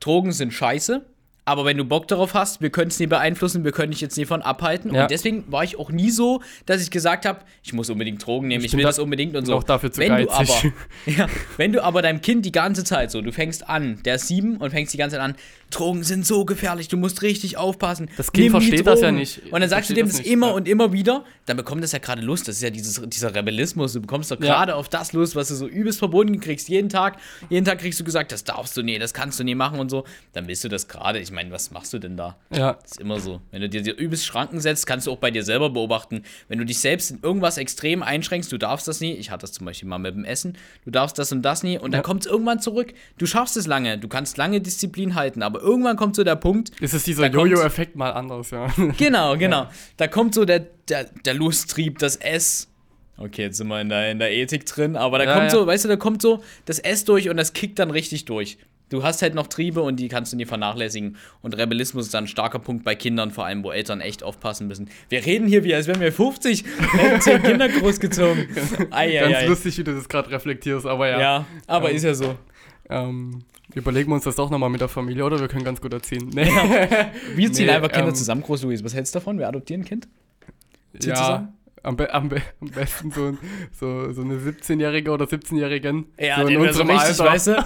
[0.00, 1.04] Drogen sind scheiße.
[1.48, 4.18] Aber wenn du Bock darauf hast, wir können es nie beeinflussen, wir können dich jetzt
[4.18, 4.94] nie von abhalten.
[4.94, 5.02] Ja.
[5.02, 8.48] Und deswegen war ich auch nie so, dass ich gesagt habe, ich muss unbedingt Drogen
[8.48, 9.54] nehmen, ich, bin will da- das unbedingt und so.
[9.54, 10.50] auch dafür zu wenn du geizig.
[10.50, 10.72] aber,
[11.06, 11.26] ja,
[11.56, 14.58] wenn du aber deinem Kind die ganze Zeit so, du fängst an, der ist sieben
[14.58, 15.36] und fängst die ganze Zeit an,
[15.70, 18.10] Drogen sind so gefährlich, du musst richtig aufpassen.
[18.16, 19.42] Das Kind versteht das ja nicht.
[19.50, 20.52] Und dann sagst du dem das das immer ja.
[20.54, 22.48] und immer wieder, dann bekommt das ja gerade Lust.
[22.48, 23.92] Das ist ja dieses, dieser Rebellismus.
[23.92, 26.68] Du bekommst doch gerade auf das Lust, was du so übelst verbunden kriegst.
[26.68, 27.18] Jeden Tag,
[27.50, 29.90] jeden Tag kriegst du gesagt, das darfst du nie, das kannst du nie machen und
[29.90, 30.04] so.
[30.32, 31.18] Dann willst du das gerade.
[31.18, 32.36] Ich meine, was machst du denn da?
[32.54, 32.74] Ja.
[32.74, 33.40] Das ist immer so.
[33.50, 36.22] Wenn du dir, dir übelst Schranken setzt, kannst du auch bei dir selber beobachten.
[36.48, 39.12] Wenn du dich selbst in irgendwas extrem einschränkst, du darfst das nie.
[39.14, 40.56] Ich hatte das zum Beispiel mal mit dem Essen.
[40.84, 41.78] Du darfst das und das nie.
[41.78, 42.02] Und dann Ja.
[42.02, 42.92] kommt es irgendwann zurück.
[43.18, 43.98] Du schaffst es lange.
[43.98, 45.42] Du kannst lange Disziplin halten.
[45.42, 48.66] Aber irgendwann kommt so der Punkt, Es ist dieser Da kommt- Jojo-Effekt mal anders, ja.
[48.98, 49.68] Genau, genau.
[49.96, 52.68] Da kommt so der, der, der Lusttrieb, das S.
[53.20, 55.50] Okay, jetzt sind wir in der, in der Ethik drin, aber da Ja, kommt ja.
[55.50, 58.58] so, weißt du, da kommt so das S durch und das kickt dann richtig durch.
[58.88, 61.16] Du hast halt noch Triebe und die kannst du nie vernachlässigen.
[61.42, 64.66] Und Rebellismus ist dann ein starker Punkt bei Kindern, vor allem, wo Eltern echt aufpassen
[64.66, 64.88] müssen.
[65.08, 68.48] Wir reden hier wie, als wären wir 50, wir hätten 10 Kinder großgezogen.
[68.90, 69.46] Ei, Ganz ei.
[69.46, 71.20] lustig, wie du das gerade reflektierst, aber ja.
[71.20, 72.36] Ja, aber Ähm, ist ja so.
[72.90, 73.40] Ähm,
[73.74, 75.38] überlegen wir uns das doch nochmal mit der Familie, oder?
[75.38, 76.30] Wir können ganz gut erziehen.
[76.32, 76.44] Nee.
[77.34, 78.82] Wir ziehen nee, einfach Kinder ähm, zusammen groß, Luis.
[78.82, 79.38] Was hältst du davon?
[79.38, 80.08] Wir adoptieren ein Kind?
[80.98, 81.57] Zieh ja, zusammen?
[81.82, 83.38] Am, be am, be am besten so, ein-
[83.72, 86.06] so, so eine 17-Jährige oder 17-Jährigen.
[86.18, 87.56] Ja, so den wir so richtig, weißt du?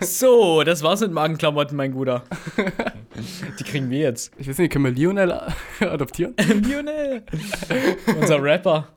[0.00, 2.24] so, das war's mit Magenklamotten, mein Guter.
[3.58, 4.32] Die kriegen wir jetzt.
[4.38, 5.32] Ich weiß nicht, können wir Lionel
[5.80, 6.34] adoptieren?
[6.62, 7.22] Lionel.
[8.20, 8.88] Unser Rapper.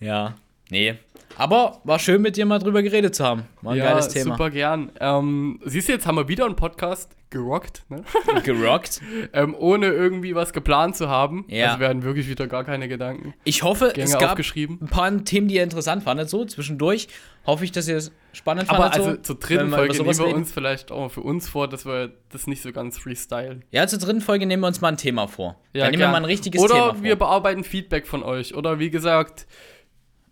[0.00, 0.34] Ja,
[0.70, 0.94] nee.
[1.38, 3.42] Aber war schön, mit dir mal drüber geredet zu haben.
[3.62, 4.34] War ein geiles Thema.
[4.36, 4.90] super gern.
[5.00, 8.02] Ähm, siehst du, jetzt haben wir wieder einen Podcast gerockt, ne?
[8.44, 9.00] Gerockt.
[9.32, 11.44] ähm, ohne irgendwie was geplant zu haben.
[11.48, 11.66] Ja.
[11.68, 13.34] Also wir hatten wirklich wieder gar keine Gedanken.
[13.44, 17.08] Ich hoffe, Gänge es gab ein paar Themen, die ihr interessant fandet, so zwischendurch.
[17.44, 19.00] Hoffe ich, dass ihr es spannend Aber fandet.
[19.00, 20.36] also so, zur dritten wir Folge nehmen wir reden.
[20.38, 23.60] uns vielleicht auch für uns vor, dass wir das nicht so ganz freestyle.
[23.70, 25.56] Ja, zur dritten Folge nehmen wir uns mal ein Thema vor.
[25.72, 26.10] Ja, Dann nehmen wir gern.
[26.12, 27.02] mal ein richtiges Oder Thema vor.
[27.02, 28.54] wir bearbeiten Feedback von euch.
[28.54, 29.46] Oder wie gesagt,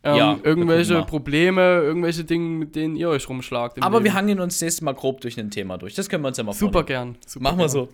[0.05, 1.03] ähm, Ja, wir irgendwelche.
[1.03, 3.83] Probleme, irgendwelche Dinge, mit denen ihr euch rumschlagt.
[3.83, 4.15] Aber wir Leben.
[4.15, 5.95] hangeln uns nächstes Mal grob durch ein Thema durch.
[5.95, 6.87] Das können wir uns ja mal Super vornehmen.
[7.15, 7.17] gern.
[7.27, 7.89] Super Machen wir so.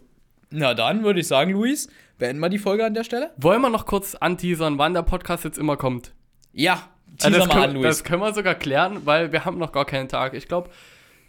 [0.51, 1.89] Na dann würde ich sagen, Luis,
[2.19, 3.31] beenden wir die Folge an der Stelle?
[3.37, 6.13] Wollen wir noch kurz anteasern, wann der Podcast jetzt immer kommt?
[6.53, 6.83] Ja, Ja,
[7.19, 7.87] teaser das, mal können, an, Luis.
[7.87, 10.35] das können wir sogar klären, weil wir haben noch gar keinen Tag.
[10.35, 10.71] Ich glaube,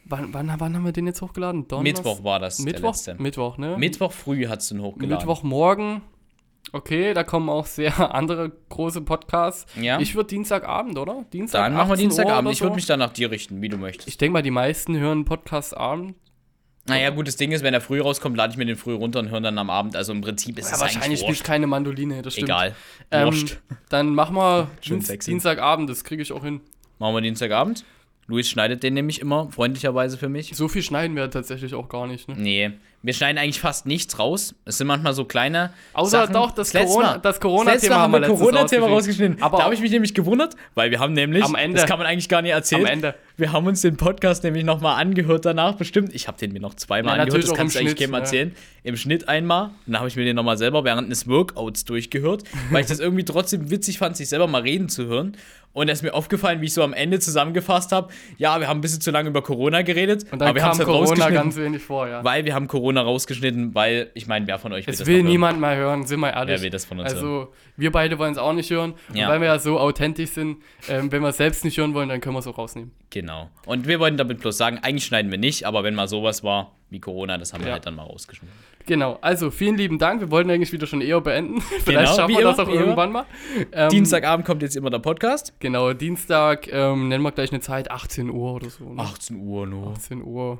[0.05, 1.67] wann, wann, wann haben wir den jetzt hochgeladen?
[1.67, 2.03] Donnerstag?
[2.05, 2.95] Mittwoch war das, Mittwoch.
[3.19, 3.77] Mittwoch, ne?
[3.77, 5.17] Mittwoch früh hast du ihn hochgeladen.
[5.17, 6.01] Mittwochmorgen.
[6.73, 9.65] Okay, da kommen auch sehr andere große Podcasts.
[9.79, 9.99] Ja.
[9.99, 11.25] Ich würde Dienstagabend, oder?
[11.33, 12.51] Dienstag, Dann machen wir 18 Uhr Dienstagabend.
[12.53, 12.75] Ich würde so.
[12.75, 14.07] mich dann nach dir richten, wie du möchtest.
[14.07, 16.15] Ich denke mal, die meisten hören Podcast Abend.
[16.87, 19.19] Naja, gut, das Ding ist, wenn er früh rauskommt, lade ich mir den früh runter
[19.19, 19.95] und höre dann am Abend.
[19.95, 21.43] Also im Prinzip ist Ja, es wahrscheinlich eigentlich wurscht.
[21.43, 22.49] keine Mandoline, das stimmt.
[22.49, 22.75] Egal.
[23.11, 23.35] Ähm,
[23.89, 25.29] dann machen wir Dienst, sexy.
[25.31, 26.61] Dienstagabend, das kriege ich auch hin.
[26.97, 27.85] Machen wir Dienstagabend.
[28.27, 30.55] Luis schneidet den nämlich immer, freundlicherweise für mich.
[30.55, 32.29] So viel schneiden wir tatsächlich auch gar nicht.
[32.29, 32.35] Ne?
[32.37, 32.71] Nee,
[33.03, 34.53] wir schneiden eigentlich fast nichts raus.
[34.65, 35.73] Es sind manchmal so kleine.
[35.93, 36.33] Außer Sachen.
[36.33, 39.41] doch, das Corona- Mal- das Corona-Thema letzte Mal haben wir Corona-Thema rausgeschnitten.
[39.41, 41.77] Aber da habe ich mich nämlich gewundert, weil wir haben nämlich, Am Ende.
[41.77, 42.85] das kann man eigentlich gar nicht erzählen.
[42.85, 43.15] Am Ende.
[43.37, 46.13] Wir haben uns den Podcast nämlich nochmal angehört danach, bestimmt.
[46.13, 48.07] Ich habe den mir noch zweimal Ja, angehört, natürlich das kannst du im eigentlich Schnitt,
[48.07, 48.19] keinem ja.
[48.19, 48.55] erzählen.
[48.83, 52.81] Im Schnitt einmal, dann habe ich mir den nochmal selber während des Workouts durchgehört, weil
[52.81, 55.35] ich das irgendwie trotzdem witzig fand, sich selber mal reden zu hören.
[55.73, 58.79] Und da ist mir aufgefallen, wie ich so am Ende zusammengefasst habe, ja, wir haben
[58.79, 61.55] ein bisschen zu lange über Corona geredet, aber wir haben kam es halt Corona ganz
[61.55, 62.21] wenig vor, ja.
[62.25, 65.23] weil wir haben Corona rausgeschnitten, weil, ich meine, wer von euch Es das will noch
[65.23, 65.31] hören?
[65.31, 66.55] niemand mal hören, sind wir ehrlich.
[66.57, 67.17] Wer will das von uns hören?
[67.23, 68.93] Also, wir beide wollen es auch nicht hören.
[69.13, 69.25] Ja.
[69.27, 70.57] Und weil wir ja so authentisch sind,
[70.89, 72.91] ähm, wenn wir es selbst nicht hören wollen, dann können wir es auch rausnehmen.
[73.09, 73.49] Genau.
[73.65, 76.75] Und wir wollten damit bloß sagen, eigentlich schneiden wir nicht, aber wenn mal sowas war
[76.89, 77.73] wie Corona, das haben wir Ja.
[77.75, 78.53] halt dann mal rausgeschnitten.
[78.85, 80.21] Genau, also vielen lieben Dank.
[80.21, 81.61] Wir wollten eigentlich wieder schon eher beenden.
[81.83, 82.81] Vielleicht Genau, schaffen wir das immer, auch wie immer.
[82.81, 83.25] irgendwann mal.
[83.71, 85.53] Ähm, Dienstagabend kommt jetzt immer der Podcast.
[85.59, 88.93] Genau, Dienstag ähm, nennen wir gleich eine Zeit, 18 Uhr oder so.
[88.93, 89.01] Ne?
[89.01, 89.91] 18 Uhr nur.
[89.91, 90.57] 18 Uhr.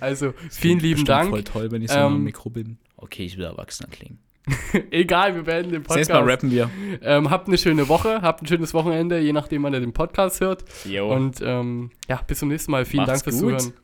[0.00, 1.30] Also, vielen lieben Dank.
[1.30, 2.78] voll toll, wenn ich so Ähm, am Mikro bin.
[2.96, 4.18] Okay, ich will erwachsener klingen.
[4.90, 6.38] Egal, wir beenden den Das nächste Mal Podcast.
[6.44, 6.70] rappen wir.
[7.02, 10.40] Ähm, habt eine schöne Woche, habt ein schönes Wochenende, je nachdem, wann ihr den Podcast
[10.40, 10.64] hört.
[10.84, 11.12] Jo.
[11.12, 12.84] Und ähm, ja, bis zum nächsten Mal.
[12.84, 13.60] Vielen Macht's Dank fürs gut.
[13.60, 13.74] Zuhören.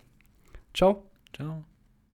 [0.75, 1.03] Ciao.
[1.35, 1.76] Ciao.